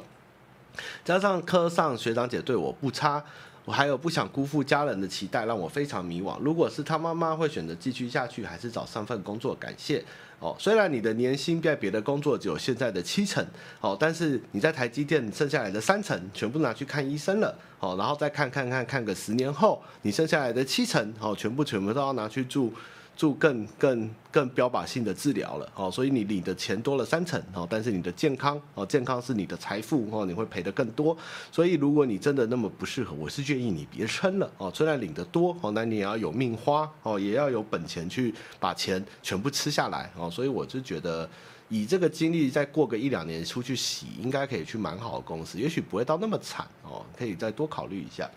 [1.04, 3.24] 加上科上学长姐对我不差。
[3.64, 6.36] 我还有不想辜负家人的期待，让我非常迷惘。
[6.40, 9.54] 如果是他妈妈，会选择继续下去，还是找上份工作？
[9.54, 10.04] 感谢
[10.42, 10.54] 哦。
[10.60, 13.42] 虽然你的年薪在别的工作只有现在的七成，
[13.80, 22.74] 哦，但是你在台积电剩下来的三成，全部拿去看医生了，哦，然后再看看看看个十年后，你剩下来的七成，哦，全部全部都要拿去住。
[23.22, 31.16] 做更更更标靶性的治疗了哦，所以你领的钱多了三成哦，但是你的健康哦，健康是你的财富哦，你会赔得更多。
[31.52, 34.72] 所以如果你真的那么不适合，我是建议你别撑了哦。
[34.74, 40.28] 虽然领得多哦，那你也要有命花哦，也要有本钱去把钱全部吃下来哦。
[40.28, 41.30] 所以我就觉得，
[41.70, 48.28] 以这个经历再过个一两年出去洗，应该可以去蛮好的公司，也许不会到那么惨哦，可以再多考虑一下。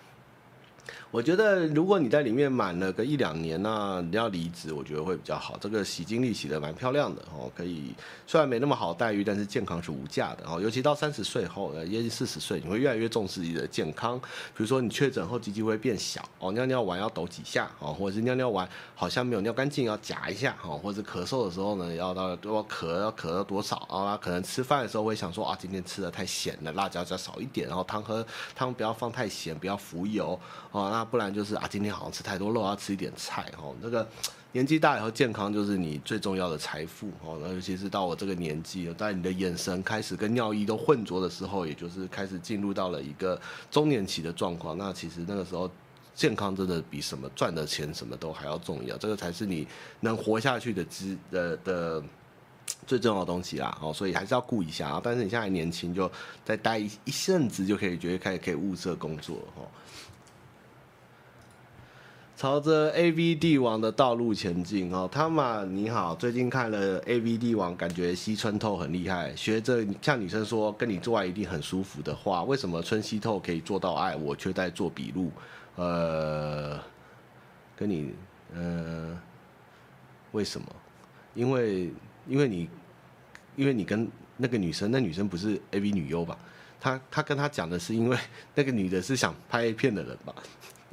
[1.14, 5.56] 我觉得，如果你在里面满了个一两年呢、你要离职，我觉得会比较好。
[5.60, 7.94] 这个洗经历洗的蛮漂亮的哦，可以
[8.26, 10.60] 虽然没那么好待遇，但是健康是无价的哦。
[10.60, 14.18] 尤其到三十岁后，呃，也四十岁，你会越来越重视自己的健康。
[14.18, 24.18] 比如说你确诊后，鸡鸡会变小哦，尿尿完要抖几下哦，或者是尿尿完好像没有尿干净，要夹一下哦，或者咳嗽的时候呢，要到多咳要咳到多少啊？
[24.20, 30.36] 可能吃饭的时候会想说啊，今天吃的太咸了，辣椒加少一点，然后汤喝汤不要放太咸，不要浮油
[30.72, 31.03] 哦，那。
[31.04, 33.74] 不然就是啊，今天好像吃太多肉，要吃一点菜哦。
[33.80, 34.06] 那个
[34.52, 37.38] 年纪大以后，健康就是你最重要的财富哦。
[37.42, 43.40] 那尤其是到我这个年纪，在你的眼神开始跟尿液都混浊的时候，也就是开始进入到了一个
[43.70, 44.78] 中年期的状况。
[44.78, 45.68] 那其实那个时候，
[46.14, 48.96] 健康真的比什么赚的钱什么都还要重要。
[48.96, 49.66] 这个才是你
[50.00, 52.02] 能活下去的之的的
[52.86, 53.76] 最重要的东西啦。
[53.82, 55.00] 哦，所以还是要顾一下啊。
[55.02, 56.08] 但是你现在年轻，就
[56.44, 59.66] 再待一一阵子，就可以觉得开始可以物色工作哦。
[62.36, 75.30] 朝着 AV 帝王的道路前进哦，汤玛你好，最近看了 AV 帝王，感觉西村透很厉害，学着像女生说跟你做爱一定很舒服的话，为什么村西透可以做到爱，我却在做笔录？
[75.76, 76.80] 呃，
[77.76, 78.12] 跟你
[78.52, 79.16] 呃，
[80.32, 80.66] 为什么？
[81.34, 81.92] 因为
[82.26, 82.68] 因为你
[83.54, 86.36] 因为你跟那个女生，那女生不是 AV 女优吧？
[86.80, 88.18] 她她跟她讲的是，因为
[88.56, 90.34] 那个女的是想拍 A 片的人吧？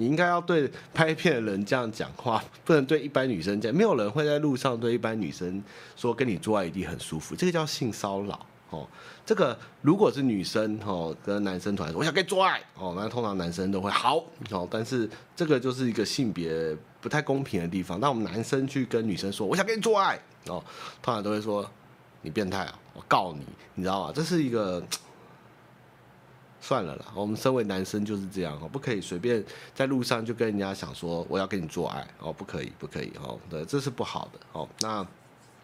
[0.01, 3.71] 你应该要对拍片的人这样讲话，不能对一般女生讲。
[3.71, 5.63] 没有人会在路上对一般女生
[5.95, 8.87] 说跟你做爱一定很舒服，这个叫性骚扰哦。
[9.23, 14.17] 这个如果是女生哦跟男生团说我想跟你做爱哦，那通常男生都会好
[14.49, 14.67] 哦。
[14.71, 17.99] 但是这个就是一个性别不太公平的地方。
[17.99, 20.63] 那我们男生去跟女生说我想跟你做爱哦，
[21.03, 21.69] 通常都会说
[22.23, 23.45] 你变态啊，我告你，
[23.75, 24.11] 你知道吗？
[24.15, 24.83] 这是一个。
[26.63, 29.43] 算了啦，我们身为男生就是这样哦，不可以随便
[29.73, 34.69] 在路上就跟人家想说我要跟你做爱哦，不可以，不可以哦，对，这是不好的哦。
[34.79, 35.07] 那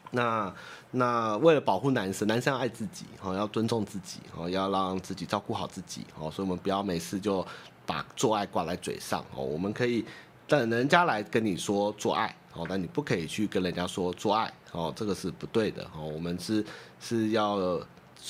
[0.10, 0.54] 那
[0.90, 7.46] 那为了保护男生，男生要爱自己哦，要尊重自己哦，要让自己照顾好自己哦，所以我们不要没事就
[7.86, 9.44] 把做爱挂在嘴上哦。
[9.44, 10.04] 我们可以
[10.48, 16.04] 等人家来跟你说做爱哦，但你不可以去跟人家说做爱哦，这个是不对的哦。
[16.04, 16.66] 我们是
[17.00, 17.80] 是要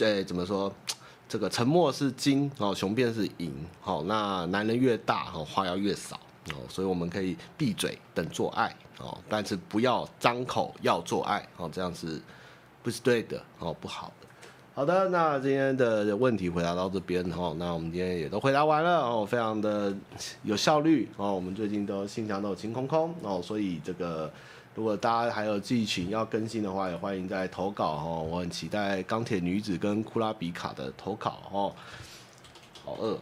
[0.01, 0.69] 哎怎么说？
[1.29, 6.15] 这个沉默是金哦，雄辩是银，好，那男人越大哦，话要越少
[6.51, 12.21] 哦，所以我们可以闭嘴等做爱哦，但是不要张口要做爱哦，这样是
[12.81, 13.75] 不是对的哦？
[13.79, 14.27] 不好的。
[14.73, 19.93] 好的，那今天的问题回答到这边哦，那我们今天也都回答完了哦，非常的
[20.43, 24.31] 有效率哦，我们最近都信箱都有清空空哦，所以这个。
[24.77, 28.27] 如果大家还有剧情要更新的话，也欢迎在投稿哦。
[28.29, 31.73] 我很期待钢铁女子跟库拉比卡的投稿哦。
[32.85, 33.19] 好饿。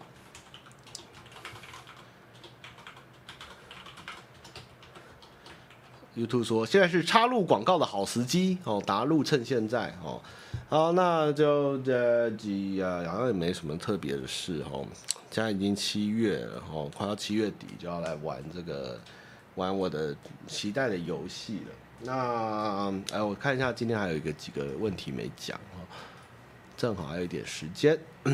[6.18, 10.22] YouTube 说现在是插入广告的好时机哦，答录趁现在哦。
[10.68, 14.86] 好，那就这几啊，好像也没什么特别的事哦。
[15.32, 19.00] 现在已经七月了哦，快到七月底就要来玩这个。
[19.56, 20.16] 玩我的
[20.48, 21.72] 期待的游戏了。
[22.02, 25.82] 那哎，我看一下，今天还有一个几个问题没讲哦，
[26.78, 28.00] 正好还有一点时间。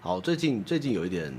[0.00, 1.34] 好，最近最近有一点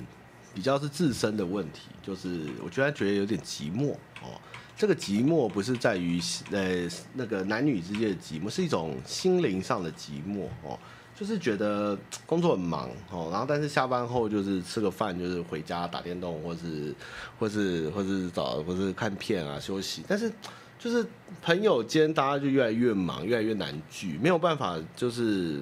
[0.54, 4.42] 比较是自身的问题，就是我居然觉得有点寂寞哦。
[4.76, 6.20] 这个寂寞不是在于
[6.52, 10.78] 呃那个男女之间的寂寞，是一种心灵上的寂寞哦。
[11.22, 11.96] 就是觉得
[12.26, 16.96] 工作很忙哦，然后但是下班后就是吃个饭，就是回家打电动，或是
[17.38, 20.34] 或是或是找或是看片啊休息，但是
[20.80, 21.06] 就是
[21.40, 25.62] 朋友间大家就越来越忙，越来越难聚，没有办法就是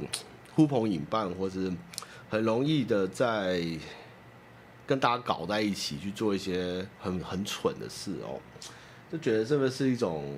[0.55, 1.70] 呼朋引伴，或是
[2.30, 3.62] 很容易的在
[4.88, 8.39] 跟大家搞在一起去做一些很很蠢的事哦，
[9.12, 10.38] 就觉得这个是一种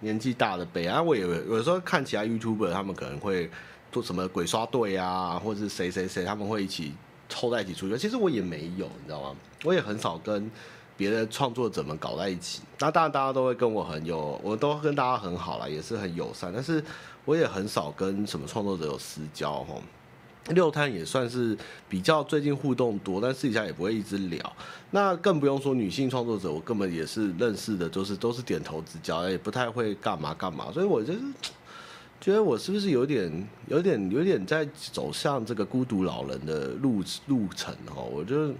[0.00, 1.00] 年纪大的悲哀。
[1.00, 3.50] 我也有时候看其他 YouTuber，他们可能会
[3.92, 6.92] 做什么鬼刷队啊，或者是谁谁谁，他们会一起
[7.28, 7.96] 凑在一起出去。
[7.98, 9.36] 其实我也没有，你知道吗？
[9.64, 10.50] 我也很少跟
[10.96, 12.60] 别的创作者们搞在一起。
[12.78, 16.52] 那当然，大家都会跟我很有，我都跟大家很好啦，也是很友善。
[16.52, 16.82] 但是
[17.24, 19.74] 我也很少跟什么创作者有私交哈。
[20.48, 21.56] 六摊也算是
[21.88, 24.56] 比较最近互动多，但私底下也不会一直聊。
[24.90, 30.72] 那更不用说女性创作者，我根本也是认识的，就是都是点头之交，也不太会干嘛干嘛。
[30.72, 31.20] 所以我就是
[32.20, 38.04] 觉得我是不是有点、有点、有点在走向这个孤独老人的路路程哦？
[38.12, 38.52] 我就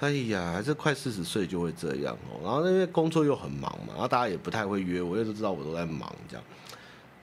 [0.00, 2.40] 哎呀，还是快四十岁就会这样哦。
[2.42, 6.44] 然后因为工作又很忙嘛，然后大家也不太会约我，因为都知道我都在忙这样。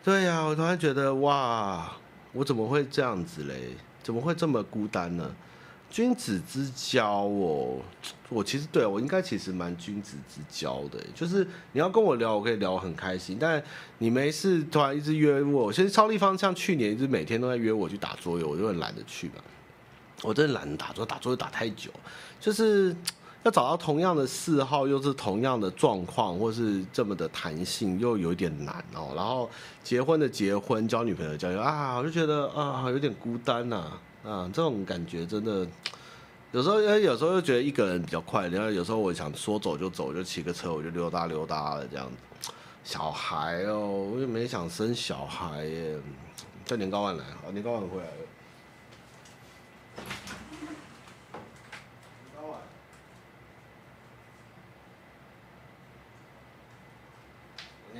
[0.03, 1.91] 对呀，我突然觉得哇。
[2.33, 3.69] 我怎么会这样子嘞？
[4.03, 5.31] 怎么会这么孤单呢？
[5.89, 7.79] 君子之交哦，
[8.29, 13.37] 我其实对我应该其实蛮君子之交的，就是你要跟我聊，我可以聊很开心。
[13.39, 13.61] 但
[13.97, 19.35] 你没事突然一直约我，其实超立方像去年一直每天都在约我去打桌游，我就很懒得去嘛。
[20.23, 21.91] 我真的懒得打桌，打桌游打太久，
[22.39, 22.95] 就是。
[23.43, 29.13] 要找到同样的嗜好，又是同样的状况，或是这么的弹性，又有点难哦。
[29.15, 29.49] 然后
[29.83, 35.65] 结婚的结婚，交女朋友交友啊，我就觉得啊，有点孤单呐啊，啊，这种感觉真的
[36.51, 38.49] 有时候，有时候又觉得一个人比较快。
[38.49, 42.17] 然后有时候我想说走就走，就骑个车我就溜达溜达了这样子。
[42.83, 45.97] 小孩哦，我也没想生小孩耶。
[46.65, 48.11] 叫年糕碗来，好，年糕碗回来了。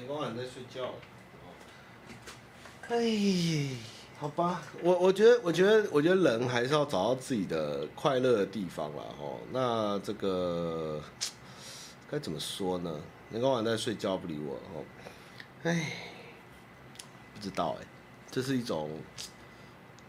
[0.07, 0.93] 光晚在睡觉，
[2.87, 2.95] 哎，
[4.19, 9.03] 好吧，我我觉得，我觉得，我觉得人还是要找到自己的快乐的地方啦。
[9.19, 9.37] 哦。
[9.51, 10.99] 那这个
[12.09, 12.99] 该怎么说呢？
[13.29, 14.83] 你刚晚在睡觉不理我，哦，
[15.63, 15.93] 哎，
[17.35, 17.85] 不知道哎，
[18.31, 18.89] 这是一种，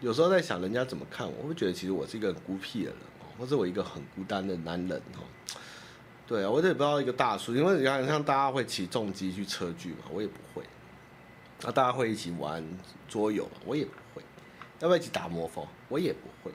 [0.00, 2.98] 有时候在想人家怎么看我，我会觉得其实我是一个很孤僻的人，
[3.38, 5.20] 或者我一个很孤单的男人，哦。
[6.26, 10.64] 对啊，我也不知道一个大叔，因为你看像大家会骑重机去车距嘛，我也不会。
[11.62, 12.64] 那大家会一起玩
[13.08, 14.22] 桌游，我也不会。
[14.80, 15.66] 要不要一起打魔方？
[15.88, 16.52] 我也不会。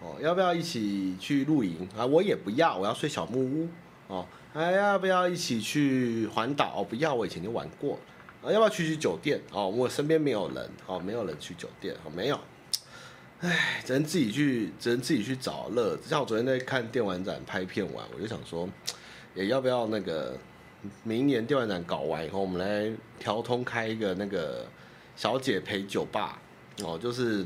[0.00, 2.06] 哦，要不要一起去露营啊？
[2.06, 3.68] 我也不要，我要睡小木屋。
[4.08, 6.74] 哦，还要不要一起去环岛？
[6.76, 7.98] 哦，不要，我以前就玩过。
[8.42, 9.40] 啊，要不要去去酒店？
[9.52, 12.38] 哦，我身边没有人，哦，没有人去酒店，哦，没有。
[13.40, 16.08] 唉，只能自己去，只能自己去找乐子。
[16.08, 18.68] 像我昨天在看电玩展拍片玩，我就想说。
[19.34, 20.34] 也要不要那个
[21.02, 24.66] 明年电玩展搞完以后，我们来调通开一个那个
[25.16, 26.40] 小姐陪酒吧
[26.82, 27.44] 哦，就是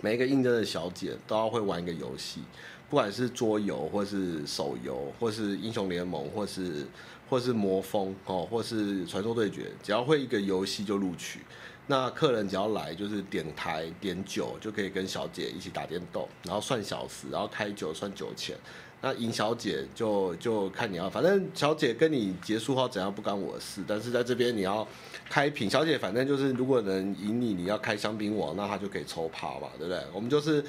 [0.00, 2.40] 每一个应征的小姐都要会玩一个游戏，
[2.88, 6.86] 不管是桌游或是手游，或是英雄联盟，或是
[7.28, 11.40] 或是魔风哦，或是传说对决，只要会一个游戏就录取。
[11.88, 18.56] 那客人只要来就是点台点酒就可以跟小姐一起打电动，然后算小时，然后开酒算酒钱。
[19.04, 23.82] 那赢小姐就就看你要，反正小姐跟你结束后怎样不干我的事。
[23.86, 24.86] 但是在这边你要
[25.28, 30.00] 开瓶，小姐反正就是如果能赢你，你要开香槟王，那她就可以抽趴嘛，对不对？
[30.14, 30.64] 我们就是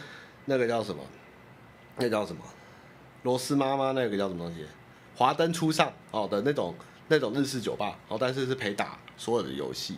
[0.46, 1.02] 那个叫什么，
[1.98, 2.42] 那叫什么，
[3.22, 4.66] 螺丝妈妈那个叫什么东西，
[5.16, 6.74] 华灯初上哦的那种
[7.08, 9.98] 那种日式酒吧，哦，但是是陪打所有的游戏，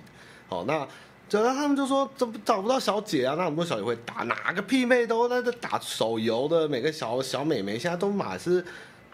[0.49, 0.88] 哦，那。
[1.32, 3.36] 然后他们就说怎么找不到小姐啊？
[3.38, 8.63] 那很多小姐会打，哪个屁妹都在这打手游的，每个小小美眉现在都马是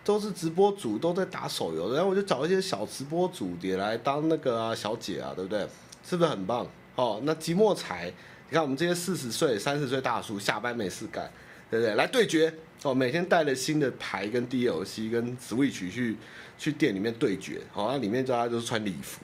[0.03, 5.65] 都是直播主都在打手游，然后我就找一些小直播主也来当那个啊小姐啊，对不对？
[6.03, 6.67] 是不是很棒？
[6.95, 8.11] 哦，那寂寞财，
[8.49, 11.31] 你看我们这些四十岁、三十岁大叔下班没事干，
[11.69, 11.95] 对不对？
[11.95, 12.53] 来对决
[12.83, 16.17] 哦，每天带了新的牌跟 DLC 跟 Switch 去
[16.57, 19.21] 去店里面对决，好、哦，那里面大家都是穿礼服。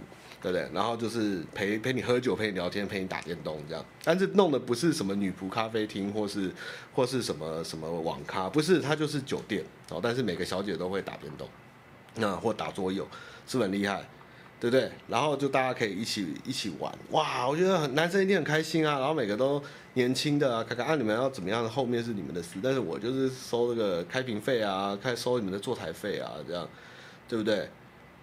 [0.51, 0.69] 对不对？
[0.73, 3.83] 然后就是陪陪你喝酒，陪你聊天，陪你打电动这样。
[4.03, 6.51] 但是弄的不是什么女仆咖啡厅，或是
[6.93, 9.99] 或是什么什么网咖，不是，它就是酒店哦。
[10.01, 11.47] 但是每个小姐都会打电动，
[12.15, 13.03] 那或打桌游，
[13.45, 14.07] 是不是很厉害？
[14.59, 14.89] 对不对？
[15.07, 17.47] 然后就大家可以一起一起玩，哇！
[17.47, 18.97] 我觉得很男生一定很开心啊。
[18.97, 19.61] 然后每个都
[19.93, 21.69] 年轻的啊，看看啊，你们要怎么样？
[21.69, 26.67] 后面是你们的事，但是我就是收这个开瓶费啊，开收你们的坐台费啊，这样，
[27.27, 27.69] 对不对？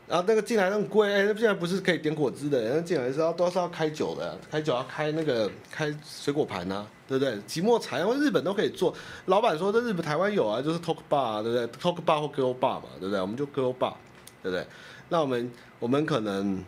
[0.07, 7.41] 然后那个进来那么贵，哎，那现在不是可以点果汁的，人家进来是要都是要开酒的，开酒要开那个开水果盘呐、啊，对不对？
[7.47, 8.95] 即墨茶，因为日本都可以做。
[9.27, 13.21] 老板说在日本、台湾有啊，就是 talk bar，对不对？talk bar 或 girl bar 嘛，对不对？
[13.21, 13.95] 我们就 girl bar，
[14.43, 14.67] 对不对？
[15.09, 16.63] 那我们我们可能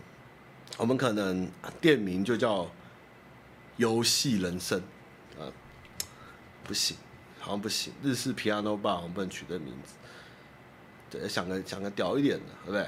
[0.78, 1.47] 我们可能
[1.78, 2.66] 店名就叫
[3.76, 4.78] 游戏人生
[5.39, 5.45] 啊，
[6.64, 6.97] 不行，
[7.39, 7.93] 好像不行。
[8.03, 9.95] 日式 Piano Bar 我们不能取这名字，
[11.11, 12.87] 对，想个想个屌一点的，对不对？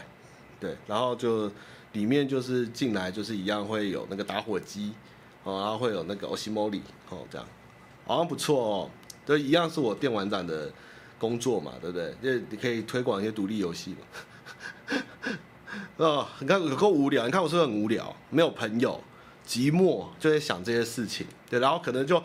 [0.61, 1.51] 对，然后就
[1.93, 4.93] 里面就是进来就是一样会有那个打火机，
[5.45, 6.81] 哦，然后会有那个 Osimoli
[7.11, 7.47] 哦，这样
[8.07, 8.91] 好像不错哦。
[9.25, 10.71] 对，一样是我电玩展的
[11.19, 12.15] 工作嘛，对不对？
[12.23, 14.99] 就你可以推广一些独立游戏嘛。
[15.99, 18.15] 哦，你看有够无聊，你看我是不是很无聊？
[18.31, 19.01] 没有朋友，
[19.47, 21.27] 寂寞，就在想这些事情。
[21.49, 22.17] 对，然后可能就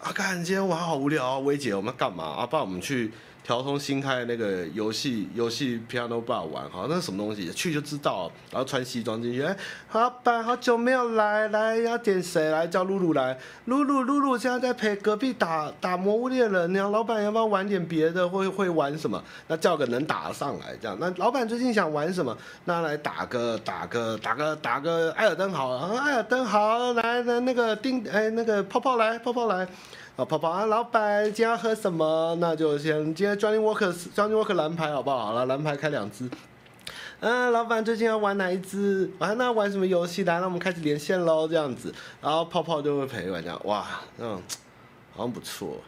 [0.00, 2.46] 啊，看今天玩好无聊啊，薇姐我们要干嘛啊？
[2.46, 3.10] 不然我们去。
[3.42, 7.50] 调通新开的那个游戏游戏 Piano Bar 玩，好，那是什么东西？
[7.52, 8.30] 去就知道。
[8.50, 9.56] 然后穿西装进去，哎，
[9.92, 12.66] 老板好久没有来，来要点谁来？
[12.66, 13.36] 叫露露来。
[13.64, 18.28] 露露露露现在在陪隔壁打打魔物猎人，然后老板要不要玩点别的？
[18.28, 19.22] 会会玩什么？
[19.48, 20.96] 那叫个能打上来这样。
[21.00, 22.36] 那老板最近想玩什么？
[22.64, 29.66] 那来打个打个打个打个艾尔登好了，艾尔登好，来来那个丁哎那个泡泡来泡泡来。
[30.20, 32.36] 啊，泡泡啊，老板今天要喝什么？
[32.40, 35.28] 那就先今天 Johnny Walker Johnny Walker 蓝牌好不好？
[35.28, 36.28] 好了，蓝牌开两支。
[37.20, 39.10] 嗯、老板最近要玩哪一支？
[39.18, 40.22] 啊，那玩什么游戏？
[40.24, 41.94] 来，那我们开始连线喽，这样子。
[42.20, 43.86] 然后泡泡就会陪玩家，哇，
[44.18, 44.42] 嗯
[45.16, 45.78] 好像不错。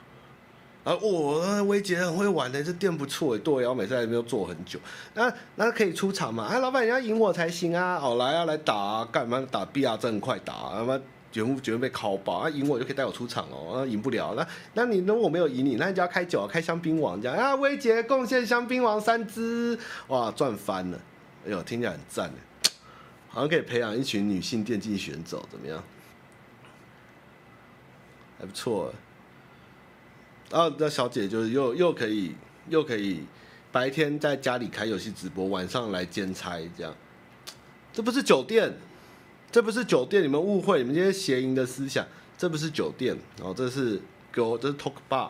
[0.85, 3.37] 啊，我薇姐很会玩的，这店不错。
[3.37, 4.79] 对，然后每次来这边都坐很久。
[5.13, 6.45] 那那可以出场嘛？
[6.45, 7.99] 啊，老板你要赢我才行啊！
[7.99, 10.99] 好，来啊，来打啊，干嘛打 B R 真快打，他妈。
[11.33, 12.51] 绝不绝对被烤爆啊！
[12.51, 13.79] 赢我就可以带我出场哦。
[13.79, 17.55] 啊，赢不了，那那你如果没有赢你，那你就要开酒，开香槟王这样啊。
[17.55, 19.77] 薇姐贡献香槟王三支，
[20.09, 21.01] 哇，赚翻了！
[21.47, 22.39] 哎呦，听起来很赞呢，
[23.29, 25.83] 好像可以培养一群女性电竞选手，怎么样？
[28.39, 28.93] 还不错。
[30.51, 32.35] 然后那小姐就是又又可以
[32.69, 33.25] 又可以
[33.73, 36.95] 白天在家里开游戏直播，晚上来兼差这样，
[37.91, 38.71] 这不是酒店。
[39.53, 42.07] 这不是酒店，你们误会，你们这些邪淫的思想，
[42.39, 44.01] 这不是酒店哦，这是
[44.33, 45.29] 给我，这是 talk bar，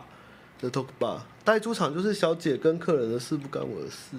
[0.61, 4.17] 这是 talk bar，带出场就是小姐跟客人的事，不干我的事，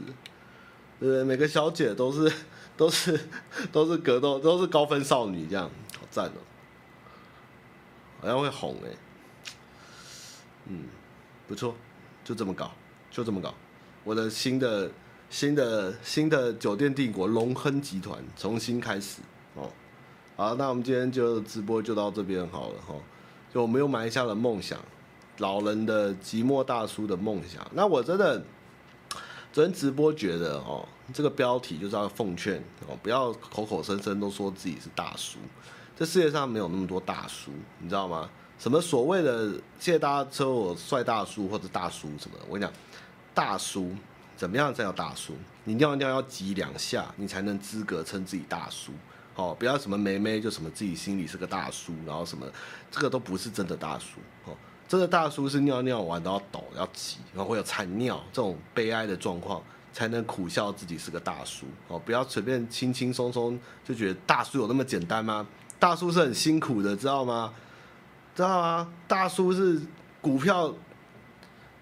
[0.99, 1.23] 对不对？
[1.23, 2.29] 每个小姐都是
[2.75, 3.17] 都是
[3.71, 6.43] 都是格斗，都是高分少女，这样好赞哦，
[8.19, 8.89] 好像会红哎，
[10.67, 10.83] 嗯，
[11.47, 11.73] 不错，
[12.25, 12.73] 就这么搞，
[13.09, 13.55] 就这么搞，
[14.03, 14.91] 我的新的
[15.29, 19.21] 新的新的酒店帝国龙亨集团重新开始。
[20.35, 22.95] 好，那我们今天就直播就到这边好了哈。
[23.53, 24.79] 就我们又埋下了梦想，
[25.37, 27.63] 老人的寂寞大叔的梦想。
[27.71, 28.43] 那我真的
[29.51, 32.57] 昨天直播觉得哦，这个标题就是要奉劝
[32.87, 35.37] 哦，不要口口声声都说自己是大叔。
[35.95, 38.27] 这世界上没有那么多大叔，你知道吗？
[38.57, 42.73] 什么所谓的谢谢大家称我帅大叔或者大叔什么的，我跟你讲，
[43.35, 43.95] 大叔
[44.35, 45.33] 怎么样才叫大叔？
[45.63, 48.91] 你尿尿要挤两下，你才能资格称自己大叔。
[49.35, 52.45] 哦，不要什么妹妹就什么自己心里是个大叔，然后什么，
[52.91, 54.19] 这个都不是真的大叔。
[54.45, 54.55] 哦，
[54.87, 59.61] 真的大叔是尿尿完都要抖要挤，然后会有残尿这种悲哀的状况，
[59.91, 61.65] 才能苦笑自己是个大叔。
[61.87, 65.47] 哦，不要随便轻轻松松就觉得大叔有那么简单吗？
[65.79, 67.53] 大叔是很辛苦的，知道吗？
[68.35, 68.93] 知道吗？
[69.07, 69.81] 大叔是
[70.21, 70.73] 股票，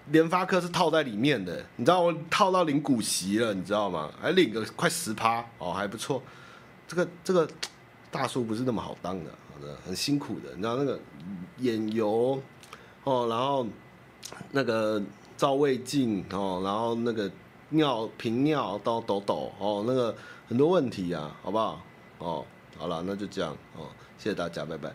[0.07, 4.09] 联发科是套在里面的，你知道我套到领股息了，你知道吗？
[4.21, 6.23] 还领个快十趴，哦，还不错。
[6.91, 7.47] 这个这个
[8.11, 10.49] 大叔不是那么好当的，好的，很辛苦的。
[10.55, 10.99] 你知道那个
[11.59, 12.37] 眼油
[13.05, 13.65] 哦，然后
[14.51, 15.01] 那个
[15.37, 17.31] 照胃镜哦，然后那个
[17.69, 20.13] 尿频尿到抖抖哦，那个
[20.49, 21.81] 很多问题啊，好不好？
[22.17, 22.45] 哦，
[22.77, 23.87] 好了，那就这样哦，
[24.17, 24.93] 谢谢大家，拜拜。